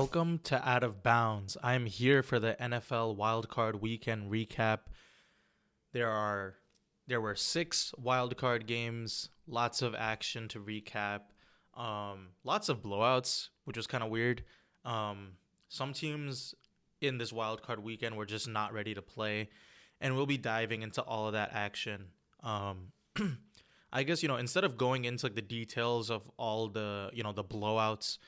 [0.00, 1.56] Welcome to Out of Bounds.
[1.60, 4.82] I'm here for the NFL Wildcard Weekend recap.
[5.92, 6.54] There are
[7.08, 11.22] there were six wildcard games, lots of action to recap,
[11.76, 14.44] um, lots of blowouts, which was kind of weird.
[14.84, 15.30] Um,
[15.68, 16.54] some teams
[17.00, 19.48] in this wildcard weekend were just not ready to play,
[20.00, 22.04] and we'll be diving into all of that action.
[22.44, 22.92] Um,
[23.92, 27.24] I guess you know instead of going into like the details of all the you
[27.24, 28.18] know the blowouts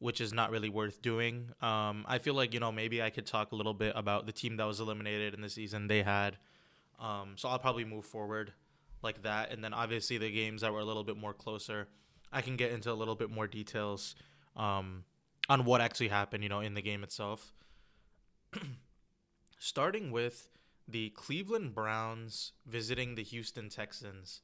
[0.00, 1.50] which is not really worth doing.
[1.62, 4.32] Um, I feel like you know maybe I could talk a little bit about the
[4.32, 6.36] team that was eliminated in the season they had.
[6.98, 8.52] Um, so I'll probably move forward
[9.02, 11.88] like that, and then obviously the games that were a little bit more closer,
[12.32, 14.14] I can get into a little bit more details
[14.56, 15.04] um,
[15.48, 17.52] on what actually happened, you know, in the game itself.
[19.58, 20.48] Starting with
[20.88, 24.40] the Cleveland Browns visiting the Houston Texans.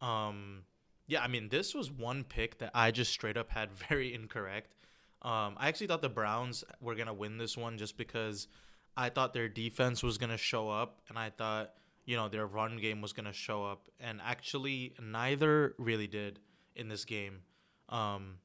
[0.00, 0.62] Um,
[1.06, 4.74] yeah, I mean, this was one pick that I just straight up had very incorrect.
[5.22, 8.48] Um, I actually thought the Browns were gonna win this one just because
[8.96, 12.78] I thought their defense was gonna show up, and I thought you know their run
[12.78, 16.40] game was gonna show up, and actually neither really did
[16.74, 17.40] in this game.
[17.88, 18.38] Um,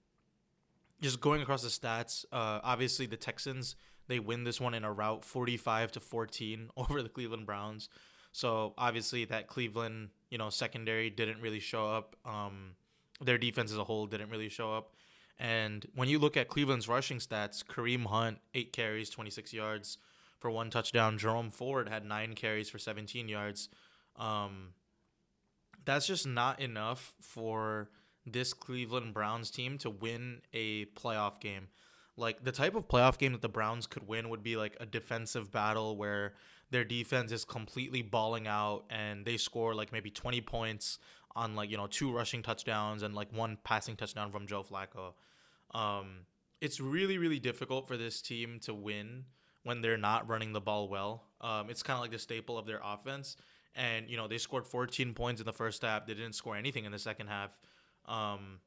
[1.02, 3.76] just going across the stats, uh, obviously the Texans
[4.08, 7.90] they win this one in a rout, forty-five to fourteen over the Cleveland Browns.
[8.32, 12.16] So obviously that Cleveland you know secondary didn't really show up.
[12.26, 12.76] Um,
[13.22, 14.94] their defense as a whole didn't really show up.
[15.38, 19.98] And when you look at Cleveland's rushing stats, Kareem Hunt, eight carries, 26 yards
[20.40, 21.18] for one touchdown.
[21.18, 23.70] Jerome Ford had nine carries for 17 yards.
[24.16, 24.70] Um,
[25.84, 27.90] that's just not enough for
[28.26, 31.68] this Cleveland Browns team to win a playoff game.
[32.18, 34.86] Like the type of playoff game that the Browns could win would be like a
[34.86, 36.34] defensive battle where
[36.72, 40.98] their defense is completely balling out and they score like maybe 20 points
[41.36, 45.14] on like you know two rushing touchdowns and like one passing touchdown from Joe Flacco.
[45.78, 46.26] Um,
[46.62, 49.26] it's really really difficult for this team to win
[49.64, 51.24] when they're not running the ball well.
[51.42, 53.36] Um, it's kind of like the staple of their offense.
[53.76, 56.06] And you know they scored 14 points in the first half.
[56.06, 57.52] They didn't score anything in the second half.
[58.06, 58.60] Um,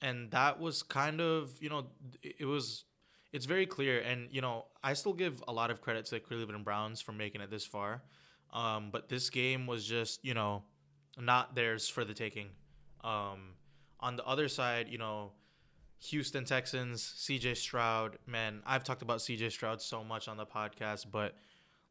[0.00, 1.86] and that was kind of you know
[2.22, 2.84] it was
[3.32, 4.00] it's very clear.
[4.00, 7.10] And you know I still give a lot of credit to the Cleveland Browns for
[7.10, 8.02] making it this far.
[8.52, 10.62] Um, but this game was just you know
[11.18, 12.48] not theirs for the taking.
[13.02, 13.54] Um,
[14.00, 15.32] on the other side, you know,
[16.08, 21.06] Houston Texans, CJ Stroud, man, I've talked about CJ Stroud so much on the podcast,
[21.10, 21.36] but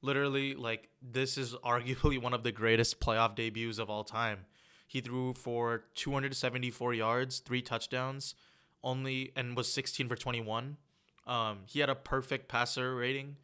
[0.01, 4.45] literally, like, this is arguably one of the greatest playoff debuts of all time.
[4.87, 8.35] He threw for 274 yards, three touchdowns,
[8.83, 10.75] only, and was 16 for 21.
[11.25, 13.38] Um, he had a perfect passer rating,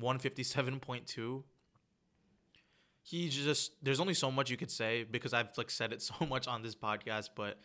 [0.00, 1.42] 157.2
[3.06, 6.14] he just there's only so much you could say because I've like said it so
[6.28, 7.58] much on this podcast, but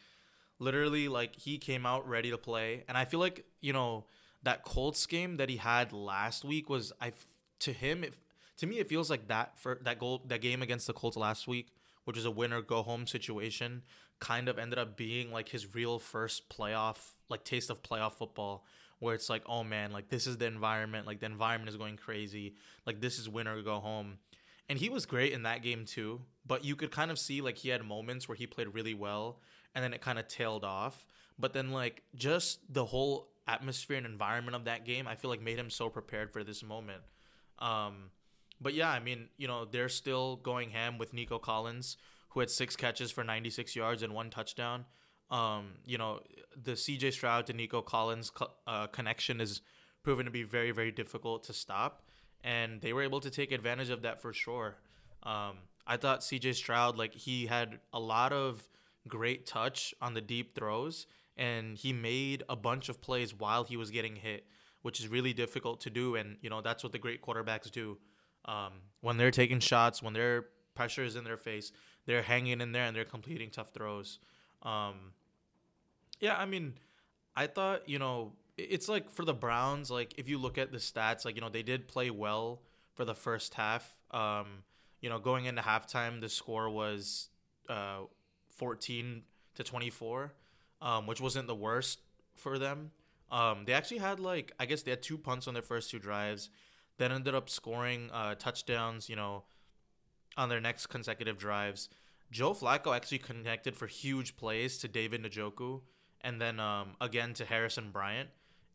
[0.59, 4.06] literally like he came out ready to play, and I feel like you know
[4.44, 7.13] that Colts game that he had last week was I
[7.62, 8.13] to him it,
[8.57, 11.47] to me it feels like that for that goal that game against the Colts last
[11.47, 11.69] week,
[12.06, 13.81] which is a winner go home situation,
[14.19, 18.63] kind of ended up being like his real first playoff like taste of playoff football
[19.00, 21.97] where it's like oh man like this is the environment like the environment is going
[21.97, 22.53] crazy
[22.85, 24.19] like this is winner go home
[24.72, 26.22] and he was great in that game too.
[26.48, 29.42] But you could kind of see like he had moments where he played really well,
[29.76, 31.06] and then it kind of tailed off.
[31.38, 35.42] But then like just the whole atmosphere and environment of that game, I feel like
[35.42, 37.02] made him so prepared for this moment.
[37.59, 38.12] Um,
[38.62, 41.98] but yeah, I mean, you know, they're still going ham with Nico Collins,
[42.30, 44.86] who had six catches for 96 yards and one touchdown.
[45.30, 46.22] Um, you know,
[46.56, 48.32] the CJ Stroud to Nico Collins
[48.66, 49.59] uh, connection is
[50.02, 52.03] proven to be very, very difficult to stop
[52.44, 54.78] and they were able to take advantage of that for sure.
[55.24, 58.63] Um, I thought CJ Stroud, like he had a lot of
[59.08, 61.08] great touch on the deep throws,
[61.38, 64.46] and he made a bunch of plays while he was getting hit,
[64.82, 66.16] which is really difficult to do.
[66.16, 67.97] And you know that's what the great quarterbacks do.
[68.46, 70.46] Um, when they're taking shots, when their
[70.76, 71.72] pressure is in their face,
[72.05, 74.20] they're hanging in there and they're completing tough throws.
[74.64, 75.14] Um,
[76.20, 76.76] yeah, I mean,
[77.35, 80.78] I thought you know it's like for the Browns, like if you look at the
[80.78, 82.62] stats, like you know they did play well
[82.94, 83.96] for the first half.
[84.12, 84.64] Um,
[85.00, 87.30] you know, going into halftime, the score was
[87.70, 88.02] uh,
[88.50, 89.24] 14
[89.56, 90.34] to 24,
[90.82, 92.00] um, which wasn't the worst
[92.36, 92.92] for them.
[93.32, 96.00] Um, they actually had like I guess they had two punts on their first two
[96.00, 96.50] drives,
[96.98, 99.09] then ended up scoring uh, touchdowns.
[99.09, 99.44] You know,
[100.38, 101.90] on their next consecutive drives.
[102.32, 105.82] Joe Flacco actually connected for huge plays to David Njoku
[106.22, 108.30] and then um, again to Harrison Bryant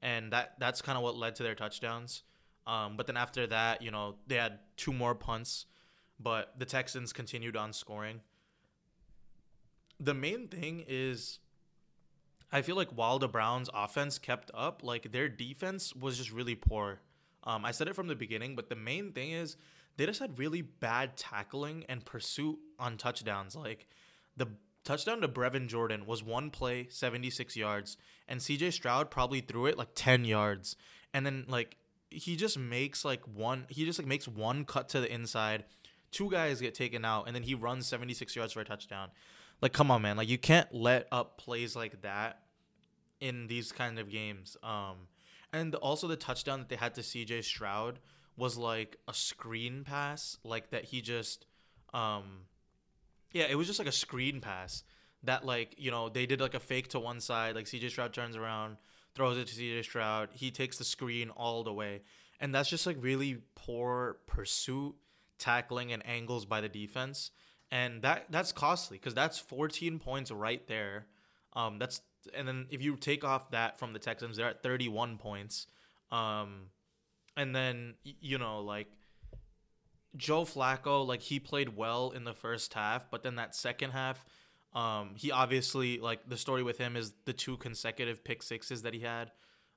[0.07, 2.23] and that that's kind of what led to their touchdowns.
[2.67, 5.67] Um, but then after that, you know, they had two more punts,
[6.19, 8.21] but the Texans continued on scoring.
[9.99, 11.41] the main thing is
[12.53, 16.55] I feel like while the Browns offense kept up, like their defense was just really
[16.55, 17.01] poor.
[17.43, 19.57] Um, I said it from the beginning, but the main thing is
[19.97, 23.57] they just had really bad tackling and pursuit on touchdowns.
[23.57, 23.89] Like
[24.37, 24.49] the
[24.87, 27.97] touchdown to Brevin Jordan was one play, 76 yards,
[28.29, 30.77] and CJ Stroud probably threw it like 10 yards.
[31.13, 31.77] And then like
[32.11, 35.65] he just makes like one he just like makes one cut to the inside.
[36.13, 39.11] Two guys get taken out and then he runs 76 yards for a touchdown.
[39.61, 42.43] Like come on man, like you can't let up plays like that
[43.21, 44.57] in these kind of games.
[44.63, 45.09] Um
[45.53, 47.99] and also the touchdown that they had to CJ Stroud
[48.37, 51.47] was like a screen pass, like that he just
[51.93, 52.43] um
[53.33, 54.83] yeah, it was just like a screen pass
[55.25, 58.13] that like, you know, they did like a fake to one side, like CJ Stroud
[58.13, 58.77] turns around,
[59.15, 62.03] throws it to CJ Stroud, he takes the screen all the way.
[62.41, 64.95] And that's just like really poor pursuit,
[65.39, 67.31] tackling and angles by the defense.
[67.71, 71.07] And that that's costly because that's 14 points right there.
[71.55, 72.01] Um that's
[72.35, 75.67] and then if you take off that from the Texans, they're at 31 points.
[76.13, 76.71] Um
[77.37, 78.89] and then you know like
[80.17, 84.25] Joe Flacco like he played well in the first half, but then that second half
[84.73, 88.95] um he obviously like the story with him is the two consecutive pick sixes that
[88.95, 89.31] he had.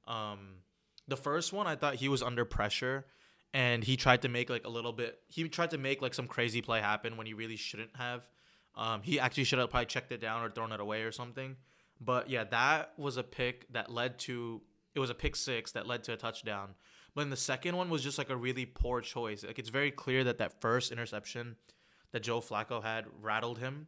[0.08, 0.58] Um
[1.08, 3.06] the first one I thought he was under pressure
[3.54, 6.28] and he tried to make like a little bit he tried to make like some
[6.28, 8.28] crazy play happen when he really shouldn't have.
[8.76, 11.56] Um he actually should have probably checked it down or thrown it away or something.
[12.02, 14.62] But yeah, that was a pick that led to
[14.96, 16.76] it was a pick six that led to a touchdown.
[17.14, 19.44] But then the second one was just like a really poor choice.
[19.44, 21.56] Like it's very clear that that first interception
[22.12, 23.88] that Joe Flacco had rattled him.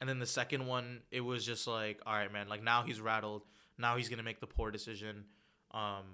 [0.00, 3.00] And then the second one, it was just like, all right, man, like now he's
[3.00, 3.42] rattled.
[3.78, 5.24] Now he's gonna make the poor decision.
[5.72, 6.04] Um,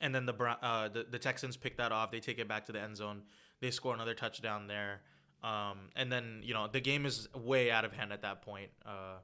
[0.00, 2.10] and then the uh, the the Texans pick that off.
[2.10, 3.22] They take it back to the end zone.
[3.60, 5.00] They score another touchdown there.
[5.42, 8.70] Um, and then you know the game is way out of hand at that point
[8.84, 9.18] uh,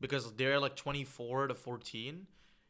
[0.00, 2.26] because they're like 24 to 14,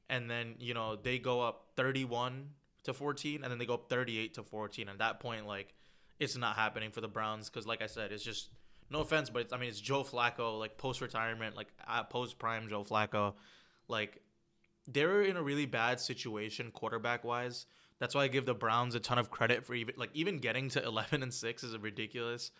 [0.09, 2.51] and then you know they go up 31
[2.87, 5.75] to 14 and then they go up 38 to 14 at that point like
[6.19, 8.51] it's not happening for the browns because like i said it's just
[8.91, 11.69] no offense but i mean it's joe flacco like post retirement like
[12.11, 13.35] post prime joe flacco.
[13.89, 14.21] Like
[14.89, 17.67] they're in a really bad situation quarterback wise
[18.01, 20.69] that's why i give the browns a ton of credit for even like even getting
[20.71, 22.51] to 11 and 6 is ridiculous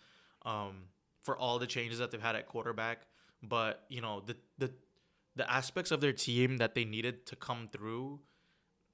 [0.45, 0.83] um
[1.27, 3.05] for all the changes that they've had at quarterback.
[3.43, 4.71] But you know the the
[5.35, 8.21] the aspects of their team that they needed to come through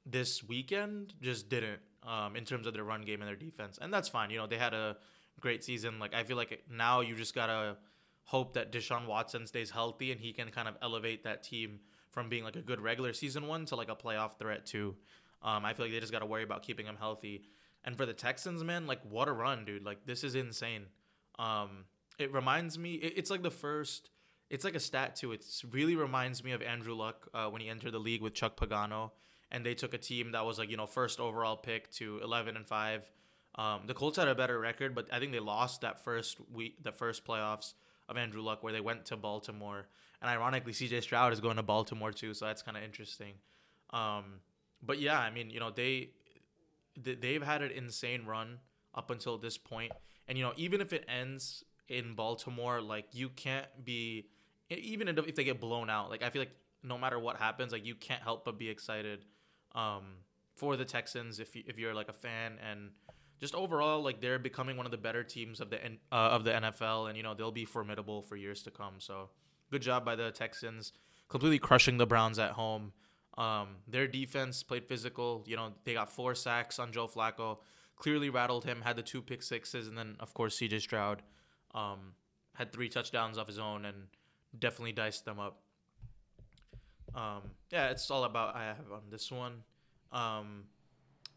[0.06, 3.94] this weekend just didn't um, in terms of their run game and their defense, and
[3.94, 4.30] that's fine.
[4.30, 4.98] You know, they had a
[5.40, 6.00] great season.
[6.00, 7.78] Like I feel like now you just gotta
[8.26, 11.80] hope that Deshaun Watson stays healthy and he can kind of elevate that team
[12.12, 14.96] from being like a good regular season one to like a playoff threat too.
[15.42, 17.44] Um, I feel like they just gotta worry about keeping him healthy.
[17.84, 19.86] And for the Texans, man, like what a run, dude!
[19.86, 20.86] Like this is insane.
[21.38, 21.86] Um,
[22.18, 22.94] it reminds me.
[22.96, 24.10] It, it's like the first.
[24.50, 25.32] It's like a stat too.
[25.32, 28.56] It really reminds me of Andrew Luck uh, when he entered the league with Chuck
[28.56, 29.12] Pagano
[29.54, 32.58] and they took a team that was like you know first overall pick to 11
[32.58, 33.10] and 5
[33.56, 36.84] um, the colts had a better record but i think they lost that first week
[36.84, 37.74] the first playoffs
[38.10, 39.88] of andrew luck where they went to baltimore.
[40.22, 43.33] And ironically cj stroud is going to baltimore too so that's kind of interesting.
[43.92, 44.42] Um,
[44.81, 46.10] but yeah i mean you know they
[46.98, 48.60] they've had an insane run
[48.95, 49.92] up until this point.
[50.28, 54.26] And you know even if it ends in baltimore like you can't be
[54.69, 57.86] even if they get blown out like i feel like no matter what happens like
[57.86, 59.26] you can't help but be excited
[59.75, 60.03] um,
[60.56, 62.92] for the Texans if you, if you're like a fan and
[63.39, 65.77] just overall like they're becoming one of the better teams of the
[66.11, 68.95] uh, of the NFL and you know they'll be formidable for years to come.
[68.99, 69.30] So
[69.71, 70.94] good job by the Texans,
[71.27, 72.94] completely crushing the Browns at home.
[73.37, 75.44] Um, their defense played physical.
[75.47, 77.57] You know they got four sacks on Joe Flacco,
[77.97, 78.81] clearly rattled him.
[78.81, 80.80] Had the two pick sixes and then of course C.J.
[80.80, 81.23] Stroud
[81.73, 82.13] um,
[82.56, 84.07] had three touchdowns of his own and
[84.57, 85.63] definitely diced them up.
[87.16, 87.42] Um,
[87.72, 89.64] yeah, it's all about I have on this one.
[90.12, 90.66] Um,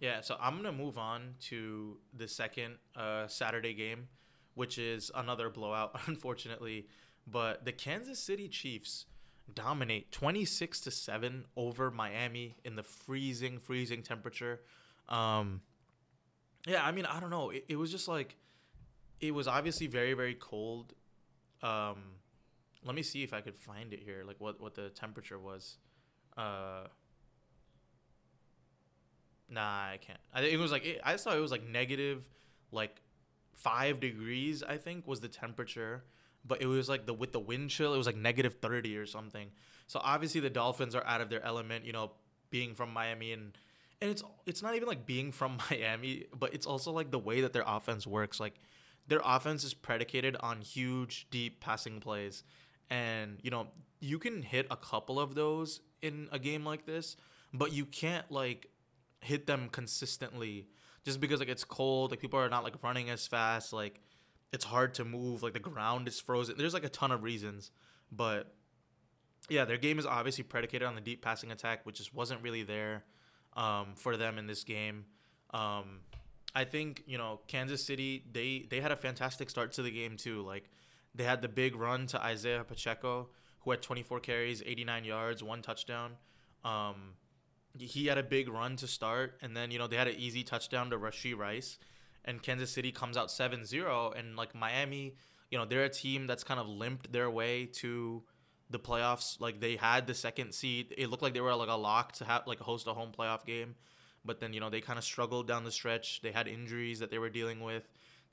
[0.00, 4.09] yeah, so I'm gonna move on to the second uh, Saturday game,
[4.54, 6.87] which is another blowout, unfortunately.
[7.26, 9.06] But the Kansas City Chiefs
[9.52, 14.61] dominate 26 to 7 over Miami in the freezing, freezing temperature.
[15.09, 15.61] Um,
[16.66, 17.50] yeah, I mean, I don't know.
[17.50, 18.37] It, it was just like,
[19.21, 20.95] it was obviously very, very cold.
[21.62, 22.15] Um,
[22.85, 25.78] let me see if I could find it here, like what what the temperature was.
[26.37, 26.87] Uh,
[29.49, 30.18] nah, I can't.
[30.35, 32.25] I it was like it, I saw it was like negative,
[32.71, 33.00] like
[33.54, 34.62] five degrees.
[34.62, 36.04] I think was the temperature,
[36.45, 39.06] but it was like the with the wind chill, it was like negative thirty or
[39.06, 39.50] something.
[39.87, 41.85] So obviously the Dolphins are out of their element.
[41.85, 42.12] You know,
[42.50, 43.56] being from Miami and
[44.00, 47.40] and it's it's not even like being from Miami, but it's also like the way
[47.40, 48.38] that their offense works.
[48.38, 48.61] Like
[49.09, 52.42] their offense is predicated on huge, deep passing plays
[52.90, 53.68] and you know
[54.00, 57.16] you can hit a couple of those in a game like this,
[57.52, 58.68] but you can't like
[59.20, 60.68] hit them consistently
[61.04, 64.00] just because like it's cold, like people are not like running as fast, like
[64.52, 66.56] it's hard to move, like the ground is frozen.
[66.58, 67.70] There's like a ton of reasons,
[68.10, 68.54] but
[69.48, 72.62] yeah, their game is obviously predicated on the deep passing attack, which just wasn't really
[72.62, 73.04] there
[73.56, 75.04] um, for them in this game.
[75.54, 76.00] Um,
[76.54, 80.16] I think you know Kansas City they they had a fantastic start to the game
[80.16, 80.42] too.
[80.42, 80.70] Like
[81.16, 83.28] they had the big run to Isaiah Pacheco,
[83.61, 86.12] who had 24 carries, 89 yards, one touchdown.
[86.64, 87.14] Um,
[87.78, 90.42] he had a big run to start, and then you know they had an easy
[90.42, 91.78] touchdown to Rashee Rice,
[92.25, 95.14] and Kansas City comes out 7-0, and like Miami,
[95.50, 98.23] you know they're a team that's kind of limped their way to
[98.70, 99.40] the playoffs.
[99.40, 100.94] Like they had the second seed.
[100.96, 103.44] It looked like they were like a lock to have like host a home playoff
[103.44, 103.75] game,
[104.25, 106.20] but then you know they kind of struggled down the stretch.
[106.23, 107.88] They had injuries that they were dealing with.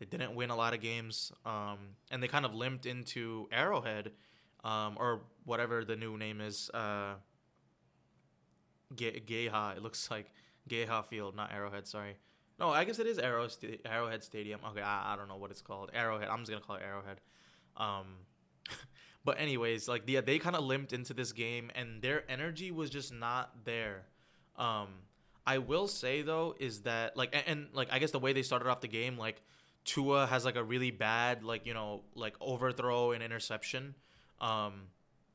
[0.10, 1.77] They didn't win a lot of games, um,
[2.12, 4.12] and they kind of limped into Arrowhead,
[4.63, 6.69] um, or whatever the new name is.
[6.74, 7.15] Uh,
[8.95, 9.74] Geha.
[9.75, 10.31] It looks like
[10.67, 11.88] Geha Field, not Arrowhead.
[11.88, 12.15] Sorry.
[12.60, 14.60] No, I guess it is Arrow St- Arrowhead Stadium.
[14.69, 15.91] Okay, I, I don't know what it's called.
[15.93, 16.29] Arrowhead.
[16.29, 17.19] I'm just gonna call it Arrowhead.
[17.77, 18.05] Um,
[19.25, 22.89] but anyways, like yeah, they kind of limped into this game, and their energy was
[22.89, 24.03] just not there.
[24.55, 24.89] Um,
[25.45, 28.43] I will say though is that like and, and like I guess the way they
[28.43, 29.41] started off the game, like
[29.86, 33.96] Tua has like a really bad like you know like overthrow and interception.
[34.42, 34.88] Um,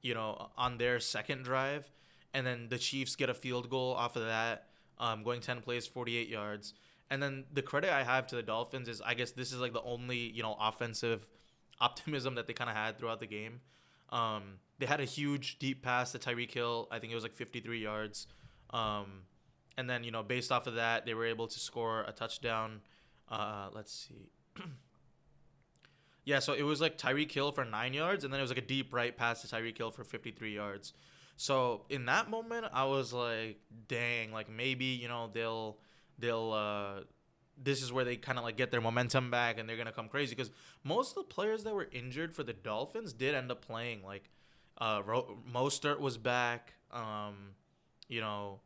[0.02, 1.90] you know on their second drive
[2.34, 4.66] and then the Chiefs get a field goal off of that,
[4.98, 6.74] um, going ten plays, forty eight yards.
[7.10, 9.72] And then the credit I have to the Dolphins is I guess this is like
[9.72, 11.26] the only you know offensive
[11.80, 13.60] optimism that they kind of had throughout the game.
[14.10, 16.88] Um, they had a huge deep pass to Tyreek Hill.
[16.90, 18.26] I think it was like 53 yards.
[18.70, 19.22] Um,
[19.76, 22.80] and then you know based off of that, they were able to score a touchdown.
[23.30, 24.30] Uh, let's see.
[26.24, 28.58] yeah, so it was like Tyreek Hill for nine yards, and then it was like
[28.58, 30.92] a deep right pass to Tyreek Hill for 53 yards.
[31.36, 35.78] So in that moment, I was like, dang, like maybe you know they'll
[36.18, 37.00] they'll uh,
[37.62, 40.08] this is where they kind of like get their momentum back and they're gonna come
[40.08, 40.50] crazy because
[40.84, 44.02] most of the players that were injured for the Dolphins did end up playing.
[44.04, 44.30] Like
[44.78, 47.54] uh, Ro- Mostert was back, um,
[48.08, 48.60] you know,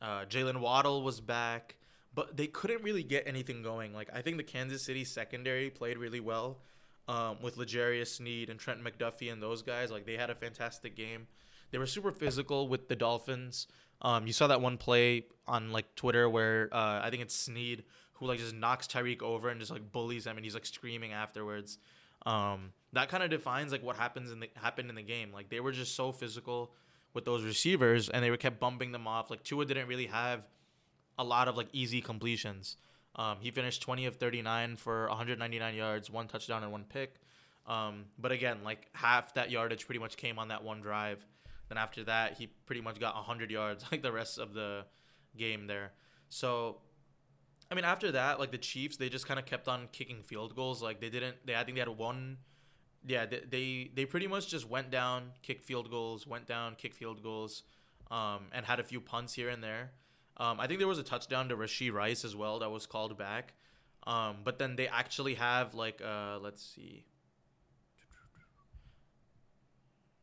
[0.00, 1.76] uh, Jalen Waddle was back,
[2.14, 3.92] but they couldn't really get anything going.
[3.92, 6.58] Like I think the Kansas City secondary played really well
[7.08, 9.90] um, with L'Jarius Sneed and Trent McDuffie and those guys.
[9.90, 11.26] Like they had a fantastic game.
[11.70, 13.66] They were super physical with the Dolphins.
[14.00, 17.84] Um, you saw that one play on like Twitter where uh, I think it's Sneed
[18.14, 21.12] who like just knocks Tyreek over and just like bullies him and he's like screaming
[21.12, 21.78] afterwards.
[22.26, 25.32] Um, that kind of defines like what happens in the happened in the game.
[25.32, 26.72] Like they were just so physical
[27.14, 29.30] with those receivers and they were kept bumping them off.
[29.30, 30.42] Like Tua didn't really have
[31.18, 32.76] a lot of like easy completions.
[33.16, 37.16] Um, he finished 20 of 39 for 199 yards, one touchdown and one pick.
[37.66, 41.24] Um, but again, like half that yardage pretty much came on that one drive.
[41.68, 44.84] Then after that, he pretty much got 100 yards like the rest of the
[45.36, 45.92] game there.
[46.30, 46.78] So,
[47.70, 50.54] I mean, after that, like the Chiefs, they just kind of kept on kicking field
[50.54, 50.82] goals.
[50.82, 51.36] Like they didn't.
[51.44, 52.38] They I think they had one.
[53.06, 56.96] Yeah, they they, they pretty much just went down, kicked field goals, went down, kicked
[56.96, 57.62] field goals,
[58.10, 59.92] um, and had a few punts here and there.
[60.38, 63.18] Um, I think there was a touchdown to Rashee Rice as well that was called
[63.18, 63.54] back.
[64.06, 67.04] Um, but then they actually have like uh, let's see.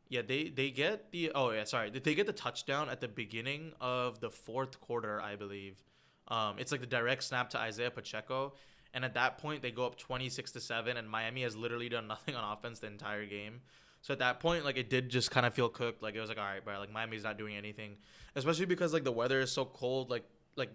[0.08, 3.74] Yeah, they they get the oh yeah sorry they get the touchdown at the beginning
[3.82, 5.84] of the fourth quarter I believe.
[6.28, 8.54] Um, it's like the direct snap to Isaiah Pacheco,
[8.94, 11.90] and at that point they go up twenty six to seven, and Miami has literally
[11.90, 13.62] done nothing on offense the entire game.
[14.06, 16.04] So at that point, like it did just kind of feel cooked.
[16.04, 17.96] Like it was like, all right, bro, like Miami's not doing anything,
[18.36, 20.12] especially because like the weather is so cold.
[20.12, 20.70] Like like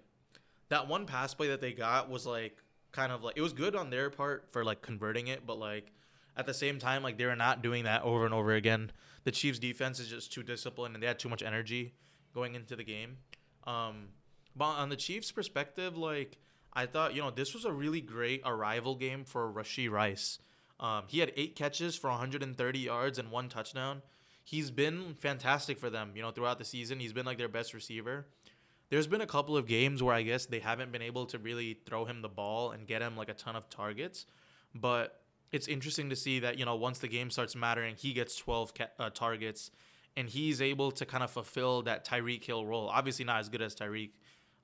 [0.69, 2.57] that one pass play that they got was like
[2.91, 5.93] kind of like it was good on their part for like converting it, but like
[6.37, 8.91] at the same time, like they're not doing that over and over again.
[9.23, 11.95] The Chiefs' defense is just too disciplined, and they had too much energy
[12.35, 13.19] going into the game.
[13.65, 14.09] Um,
[14.57, 16.39] but on the Chiefs' perspective, like
[16.73, 20.41] I thought, you know, this was a really great arrival game for Rashee Rice.
[20.81, 24.03] Um, he had eight catches for 130 yards and one touchdown.
[24.43, 26.99] He's been fantastic for them, you know, throughout the season.
[26.99, 28.27] He's been like their best receiver.
[28.89, 31.79] There's been a couple of games where I guess they haven't been able to really
[31.87, 34.27] throw him the ball and get him like a ton of targets,
[34.75, 35.21] but
[35.53, 38.75] it's interesting to see that you know once the game starts mattering, he gets 12
[38.75, 39.71] ca- uh, targets,
[40.17, 42.89] and he's able to kind of fulfill that Tyreek Hill role.
[42.89, 44.11] Obviously, not as good as Tyreek.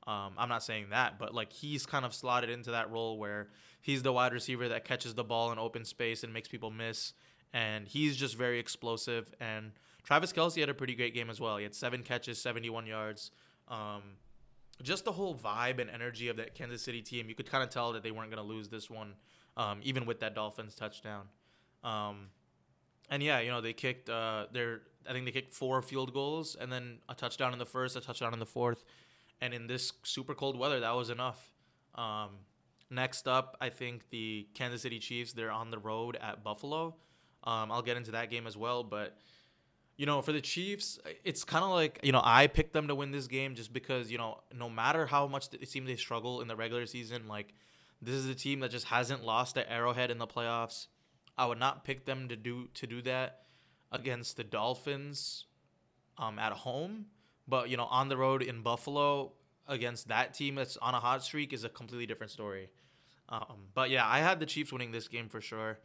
[0.06, 3.48] Um, I'm not saying that, but like he's kind of slotted into that role where
[3.80, 7.12] he's the wide receiver that catches the ball in open space and makes people miss,
[7.52, 9.32] and he's just very explosive.
[9.40, 9.72] And
[10.04, 11.56] Travis Kelce had a pretty great game as well.
[11.56, 13.32] He had seven catches, 71 yards.
[13.68, 14.02] Um,
[14.82, 17.70] just the whole vibe and energy of that Kansas City team, you could kind of
[17.70, 19.14] tell that they weren't going to lose this one
[19.56, 21.26] um, even with that Dolphins touchdown.
[21.82, 22.28] Um,
[23.10, 26.56] and yeah, you know they kicked uh, their I think they kicked four field goals
[26.60, 28.84] and then a touchdown in the first, a touchdown in the fourth,
[29.40, 31.52] and in this super cold weather, that was enough.
[31.94, 32.30] Um,
[32.90, 35.32] next up, I think the Kansas City Chiefs.
[35.32, 36.96] They're on the road at Buffalo.
[37.44, 39.16] Um, I'll get into that game as well, but
[39.96, 42.94] you know, for the Chiefs, it's kind of like you know I picked them to
[42.94, 46.40] win this game just because you know no matter how much it seems they struggle
[46.40, 47.54] in the regular season, like
[48.02, 50.88] this is a team that just hasn't lost at Arrowhead in the playoffs.
[51.38, 53.42] I would not pick them to do to do that
[53.90, 55.46] against the Dolphins
[56.18, 57.06] um, at home,
[57.48, 59.32] but you know on the road in Buffalo
[59.68, 62.68] against that team that's on a hot streak is a completely different story.
[63.28, 65.78] Um, but yeah, I had the Chiefs winning this game for sure.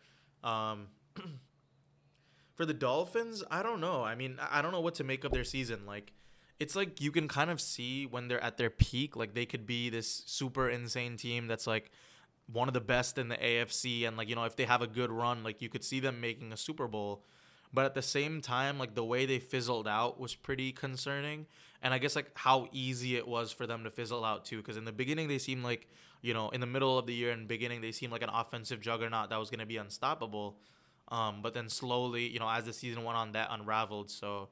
[0.44, 0.88] Um,
[2.56, 4.04] for the Dolphins, I don't know.
[4.04, 5.86] I mean, I don't know what to make of their season.
[5.86, 6.14] Like,
[6.60, 9.66] it's like you can kind of see when they're at their peak, like they could
[9.66, 11.90] be this super insane team that's like
[12.52, 14.88] one of the best in the AFC, and like you know, if they have a
[14.88, 17.24] good run, like you could see them making a Super Bowl.
[17.74, 21.46] But at the same time, like the way they fizzled out was pretty concerning.
[21.82, 24.58] And I guess like how easy it was for them to fizzle out too.
[24.58, 25.88] Because in the beginning, they seemed like,
[26.22, 28.82] you know, in the middle of the year and beginning, they seemed like an offensive
[28.82, 30.58] juggernaut that was going to be unstoppable.
[31.08, 34.12] Um, but then slowly, you know, as the season went on, that unraveled.
[34.12, 34.50] So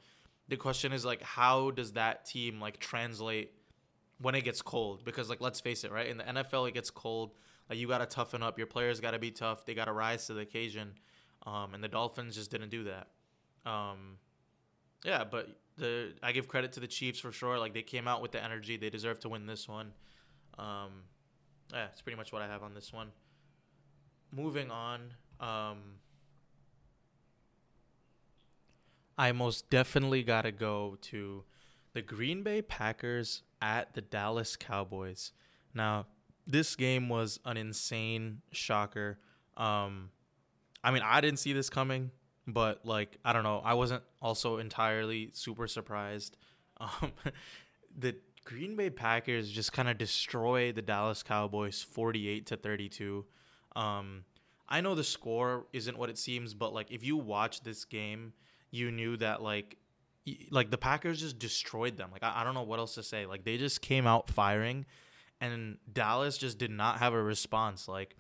[0.48, 3.52] the question is like, how does that team like translate
[4.20, 5.04] when it gets cold?
[5.06, 6.08] Because like, let's face it, right?
[6.08, 7.32] In the NFL, it gets cold.
[7.70, 8.58] Like you got to toughen up.
[8.58, 9.66] Your players got to be tough.
[9.66, 10.94] They got to rise to the occasion.
[11.46, 13.08] Um, and the Dolphins just didn't do that.
[13.70, 14.18] Um,
[15.04, 17.58] yeah, but the I give credit to the Chiefs for sure.
[17.58, 18.78] Like they came out with the energy.
[18.78, 19.94] They deserve to win this one.
[20.58, 21.04] Um,
[21.72, 23.12] yeah, it's pretty much what I have on this one.
[24.32, 25.14] Moving on.
[25.40, 25.78] Um,
[29.18, 31.44] I most definitely got to go to
[31.94, 35.32] the Green Bay Packers at the Dallas Cowboys.
[35.74, 36.08] Now,
[36.46, 39.20] this game was an insane shocker.
[39.58, 40.10] Um,
[40.84, 42.12] I mean, I didn't see this coming,
[42.48, 43.62] but like, I don't know.
[43.64, 46.38] I wasn't also entirely super surprised.
[46.82, 47.12] Um,
[47.98, 48.16] the
[48.46, 53.26] Green Bay Packers just kind of destroy the Dallas Cowboys 48 to 32.
[53.76, 54.24] Um,
[54.70, 58.32] I know the score isn't what it seems, but like, if you watch this game,
[58.72, 59.78] you knew that like
[60.52, 62.10] like the Packers just destroyed them.
[62.12, 63.26] Like I, I don't know what else to say.
[63.26, 64.86] Like they just came out firing
[65.42, 67.88] and Dallas just did not have a response.
[67.88, 68.16] Like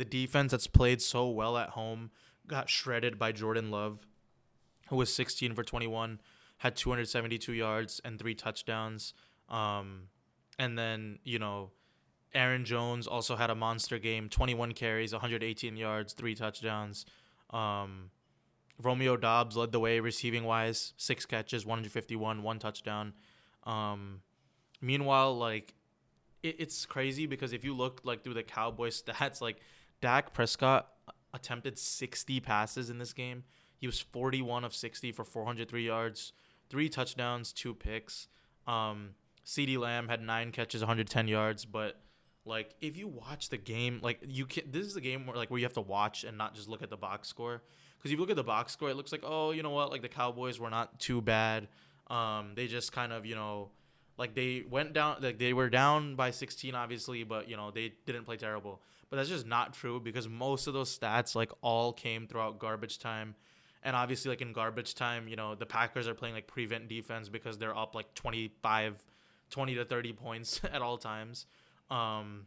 [0.00, 2.10] the defense that's played so well at home
[2.46, 4.06] got shredded by Jordan Love,
[4.88, 6.22] who was 16 for 21,
[6.56, 9.12] had 272 yards and three touchdowns.
[9.50, 10.04] Um,
[10.58, 11.72] and then, you know,
[12.32, 17.04] Aaron Jones also had a monster game 21 carries, 118 yards, three touchdowns.
[17.50, 18.10] Um,
[18.82, 23.12] Romeo Doubs led the way receiving wise, six catches, 151, one touchdown.
[23.64, 24.22] Um,
[24.80, 25.74] meanwhile, like
[26.42, 29.58] it, it's crazy because if you look like through the Cowboys stats, like
[30.00, 30.88] Dak Prescott
[31.32, 33.44] attempted 60 passes in this game.
[33.76, 36.32] He was 41 of 60 for 403 yards,
[36.68, 38.28] three touchdowns, two picks.
[38.66, 39.10] Um,
[39.44, 42.00] CeeDee Lamb had nine catches, 110 yards, but
[42.44, 45.50] like if you watch the game, like you can this is the game where like
[45.50, 47.62] where you have to watch and not just look at the box score
[47.98, 49.90] because if you look at the box score, it looks like oh, you know what,
[49.90, 51.68] like the Cowboys were not too bad.
[52.08, 53.70] Um, they just kind of you know,
[54.20, 57.94] like they went down, like they were down by 16, obviously, but you know they
[58.04, 58.82] didn't play terrible.
[59.08, 62.98] But that's just not true because most of those stats like all came throughout garbage
[62.98, 63.34] time.
[63.82, 67.30] And obviously, like in garbage time, you know, the Packers are playing like prevent defense
[67.30, 69.02] because they're up like 25,
[69.48, 71.46] 20 to 30 points at all times.
[71.90, 72.46] Um,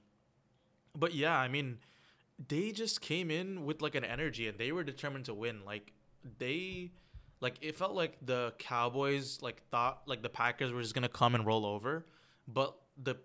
[0.96, 1.80] but yeah, I mean,
[2.48, 5.66] they just came in with like an energy and they were determined to win.
[5.66, 5.92] Like
[6.38, 6.92] they
[7.44, 11.36] like it felt like the Cowboys like thought like the Packers were just gonna come
[11.36, 12.06] and roll over,
[12.48, 13.16] but the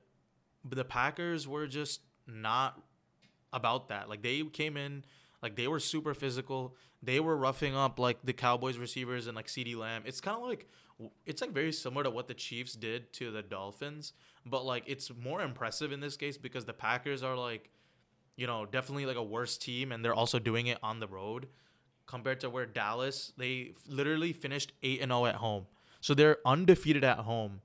[0.69, 2.83] the Packers were just not
[3.53, 4.09] about that.
[4.09, 5.05] Like they came in
[5.41, 6.75] like they were super physical.
[7.01, 10.03] They were roughing up like the Cowboys receivers and like CeeDee Lamb.
[10.05, 10.69] It's kind of like
[11.25, 15.13] it's like very similar to what the Chiefs did to the Dolphins, but like it's
[15.17, 17.71] more impressive in this case because the Packers are like
[18.35, 21.49] you know, definitely like a worse team, and they're also doing it on the road
[22.09, 25.67] compared to where Dallas they literally finished eight and zero oh at home,
[26.01, 27.61] so they're undefeated at home,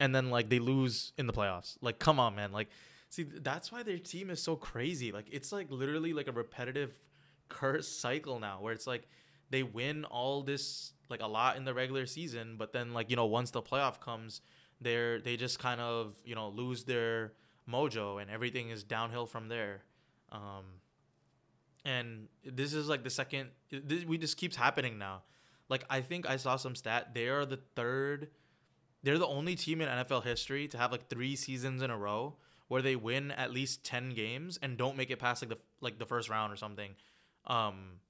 [0.00, 1.76] and then like they lose in the playoffs.
[1.82, 2.52] Like, come on, man!
[2.52, 2.68] Like,
[3.10, 5.12] see, that's why their team is so crazy.
[5.12, 6.98] Like, it's like literally like a repetitive
[7.48, 9.08] curse cycle now, where it's like
[9.50, 13.16] they win all this like a lot in the regular season, but then like you
[13.16, 14.40] know once the playoff comes,
[14.80, 17.32] they're they just kind of you know lose their
[17.68, 19.82] mojo and everything is downhill from there.
[20.30, 20.64] Um,
[21.88, 23.48] and this is like the second.
[23.70, 25.22] This, we just keeps happening now.
[25.70, 27.14] Like I think I saw some stat.
[27.14, 28.28] They are the third.
[29.02, 32.36] They're the only team in NFL history to have like three seasons in a row
[32.68, 35.98] where they win at least ten games and don't make it past like the like
[35.98, 36.90] the first round or something.
[37.46, 38.00] Um,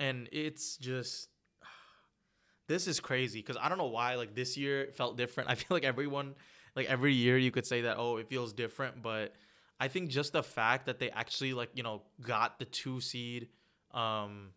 [0.00, 1.28] and it's just
[2.66, 5.50] this is crazy because I don't know why like this year felt different.
[5.50, 6.34] I feel like everyone
[6.74, 9.34] like every year you could say that oh it feels different, but
[9.80, 13.48] I think just the fact that they actually like you know got the two seed,
[13.92, 14.50] um,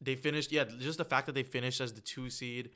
[0.00, 2.70] they finished yeah just the fact that they finished as the two seed,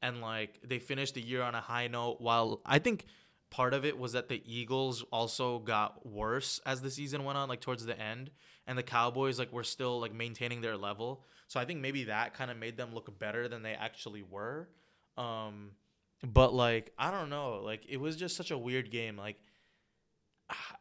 [0.00, 2.20] and like they finished the year on a high note.
[2.20, 3.04] While I think
[3.50, 7.48] part of it was that the Eagles also got worse as the season went on,
[7.48, 8.30] like towards the end,
[8.68, 11.24] and the Cowboys like were still like maintaining their level.
[11.48, 14.68] So I think maybe that kind of made them look better than they actually were.
[15.16, 15.70] Um,
[16.22, 19.16] but like I don't know, like it was just such a weird game.
[19.16, 19.36] Like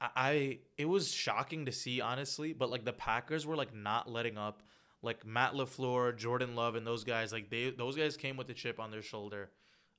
[0.02, 4.38] I, it was shocking to see honestly, but like the Packers were like not letting
[4.38, 4.64] up.
[5.04, 8.54] Like Matt LaFleur, Jordan Love, and those guys, like they those guys came with the
[8.54, 9.52] chip on their shoulder,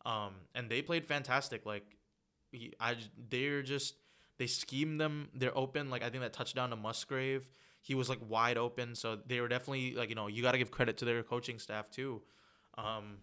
[0.04, 1.64] um, and they played fantastic.
[1.64, 1.84] Like
[2.80, 2.96] I
[3.30, 3.94] they're just
[4.38, 5.28] they schemed them.
[5.34, 5.88] They're open.
[5.88, 7.48] Like I think that touchdown to Musgrave,
[7.80, 8.94] he was like wide open.
[8.96, 11.58] So they were definitely like you know you got to give credit to their coaching
[11.58, 12.22] staff too.
[12.76, 13.18] Um,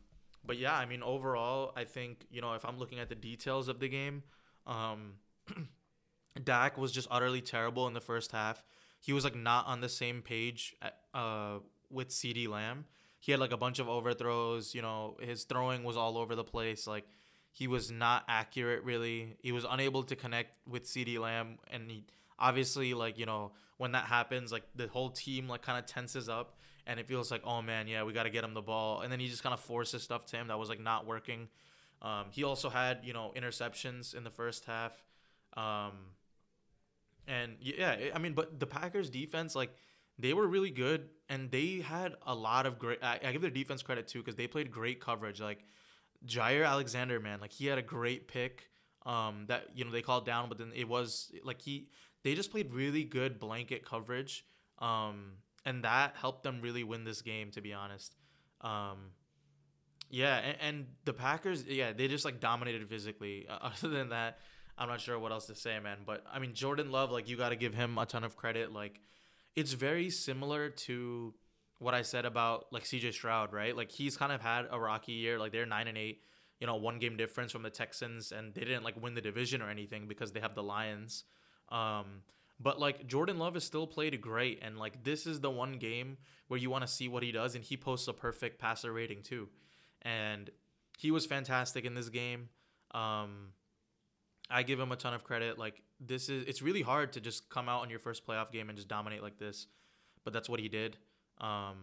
[0.45, 3.67] but yeah, I mean overall, I think you know if I'm looking at the details
[3.67, 4.23] of the game,
[4.65, 5.13] um,
[6.43, 8.63] Dak was just utterly terrible in the first half.
[8.99, 12.85] He was like not on the same page at, uh, with CeeDee Lamb.
[13.19, 14.75] He had like a bunch of overthrows.
[14.75, 16.87] You know, his throwing was all over the place.
[16.87, 17.05] Like
[17.51, 19.37] he was not accurate really.
[19.41, 22.03] He was unable to connect with CeeDee Lamb and he
[22.37, 26.27] obviously like, you know, when that happens, like the whole team like kind of tenses
[26.27, 29.01] up and it feels like, oh man, yeah, we got to get him the ball.
[29.01, 31.47] And then he just kind of forces stuff to him that was like not working.
[32.01, 34.91] Um, he also had, you know, interceptions in the first half.
[35.55, 35.93] Um,
[37.27, 39.71] and yeah, I mean, but the Packers defense, like,
[40.17, 43.03] they were really good and they had a lot of great.
[43.03, 45.41] I, I give their defense credit too because they played great coverage.
[45.41, 45.65] Like,
[46.25, 48.69] Jaire Alexander, man, like he had a great pick.
[49.05, 51.89] Um, that you know they called down, but then it was like he
[52.23, 54.45] they just played really good blanket coverage.
[54.79, 55.33] Um,
[55.65, 58.15] and that helped them really win this game, to be honest.
[58.61, 59.11] Um,
[60.09, 63.45] yeah, and, and the Packers, yeah, they just like dominated physically.
[63.47, 64.39] Uh, other than that,
[64.77, 65.99] I'm not sure what else to say, man.
[66.05, 68.73] But I mean, Jordan Love, like you got to give him a ton of credit.
[68.73, 68.99] Like,
[69.55, 71.33] it's very similar to
[71.79, 73.75] what I said about like CJ Stroud, right?
[73.75, 75.39] Like he's kind of had a rocky year.
[75.39, 76.21] Like they're nine and eight,
[76.59, 79.61] you know, one game difference from the Texans, and they didn't like win the division
[79.61, 81.23] or anything because they have the Lions.
[81.69, 82.21] Um,
[82.59, 86.17] but like Jordan Love has still played great, and like this is the one game
[86.47, 89.23] where you want to see what he does, and he posts a perfect passer rating
[89.23, 89.49] too,
[90.01, 90.49] and
[90.97, 92.49] he was fantastic in this game.
[92.91, 93.49] Um,
[94.49, 95.57] I give him a ton of credit.
[95.57, 98.69] Like this is it's really hard to just come out on your first playoff game
[98.69, 99.67] and just dominate like this,
[100.23, 100.97] but that's what he did.
[101.39, 101.77] Um,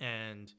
[0.00, 0.52] and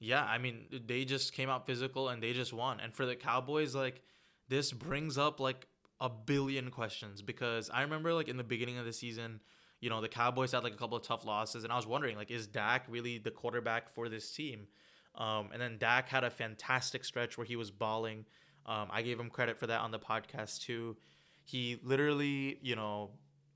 [0.00, 2.80] yeah, I mean, they just came out physical and they just won.
[2.80, 4.02] And for the Cowboys, like,
[4.48, 5.66] this brings up like
[6.00, 9.40] a billion questions because I remember like in the beginning of the season,
[9.80, 12.16] you know, the Cowboys had like a couple of tough losses, and I was wondering,
[12.16, 14.66] like, is Dak really the quarterback for this team?
[15.14, 18.24] Um, and then Dak had a fantastic stretch where he was balling.
[18.66, 20.96] Um, I gave him credit for that on the podcast too.
[21.44, 23.10] He literally, you know,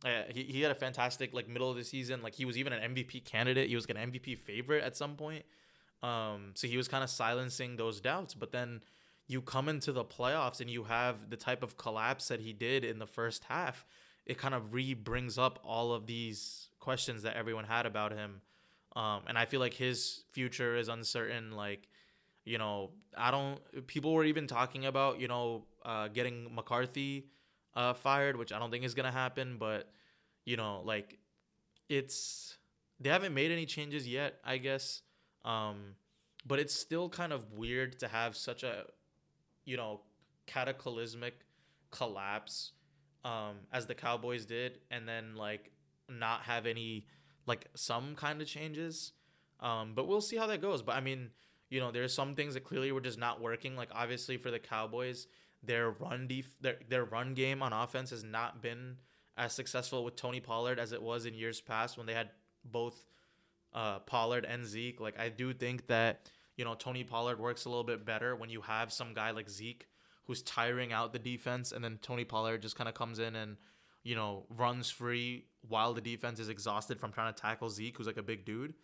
[0.05, 2.23] uh, he, he had a fantastic like middle of the season.
[2.23, 3.69] Like he was even an MVP candidate.
[3.69, 5.45] He was an MVP favorite at some point.
[6.03, 8.35] Um, so he was kind of silencing those doubts.
[8.35, 8.83] But then
[9.27, 12.85] you come into the playoffs and you have the type of collapse that he did
[12.85, 13.87] in the first half.
[14.27, 18.41] It kind of re brings up all of these questions that everyone had about him.
[18.95, 21.53] Um, and I feel like his future is uncertain.
[21.53, 21.89] Like,
[22.49, 23.61] you know, I don't.
[23.87, 27.27] People were even talking about, you know, uh, getting McCarthy
[27.77, 29.57] uh, fired, which I don't think is gonna happen.
[29.59, 29.93] But
[30.47, 31.19] you know, like
[31.89, 32.57] it's
[32.99, 35.03] they haven't made any changes yet, I guess.
[35.45, 35.95] Um,
[36.47, 38.85] but it's still kind of weird to have such a
[39.67, 40.01] you know
[40.47, 41.35] cataclysmic
[41.91, 42.73] collapse
[43.25, 45.71] um, as the Cowboys did, and then like
[46.09, 47.07] not have any
[47.47, 49.13] like some kind of changes.
[49.61, 50.83] Um, but we'll see how that goes.
[50.83, 51.31] But I mean,
[51.71, 53.77] you know, there's some things that clearly were just not working.
[53.77, 55.27] Like obviously for the Cowboys,
[55.63, 58.97] their run def- their their run game on offense has not been
[59.37, 62.31] as successful with Tony Pollard as it was in years past when they had
[62.65, 63.05] both
[63.73, 65.01] uh, Pollard and Zeke.
[65.01, 68.51] Like I do think that you know Tony Pollard works a little bit better when
[68.51, 69.87] you have some guy like Zeke
[70.25, 73.57] who's tiring out the defense, and then Tony Pollard just kind of comes in and
[74.05, 78.07] you know runs free while the defense is exhausted from trying to tackle Zeke, who's
[78.07, 78.75] like a big dude.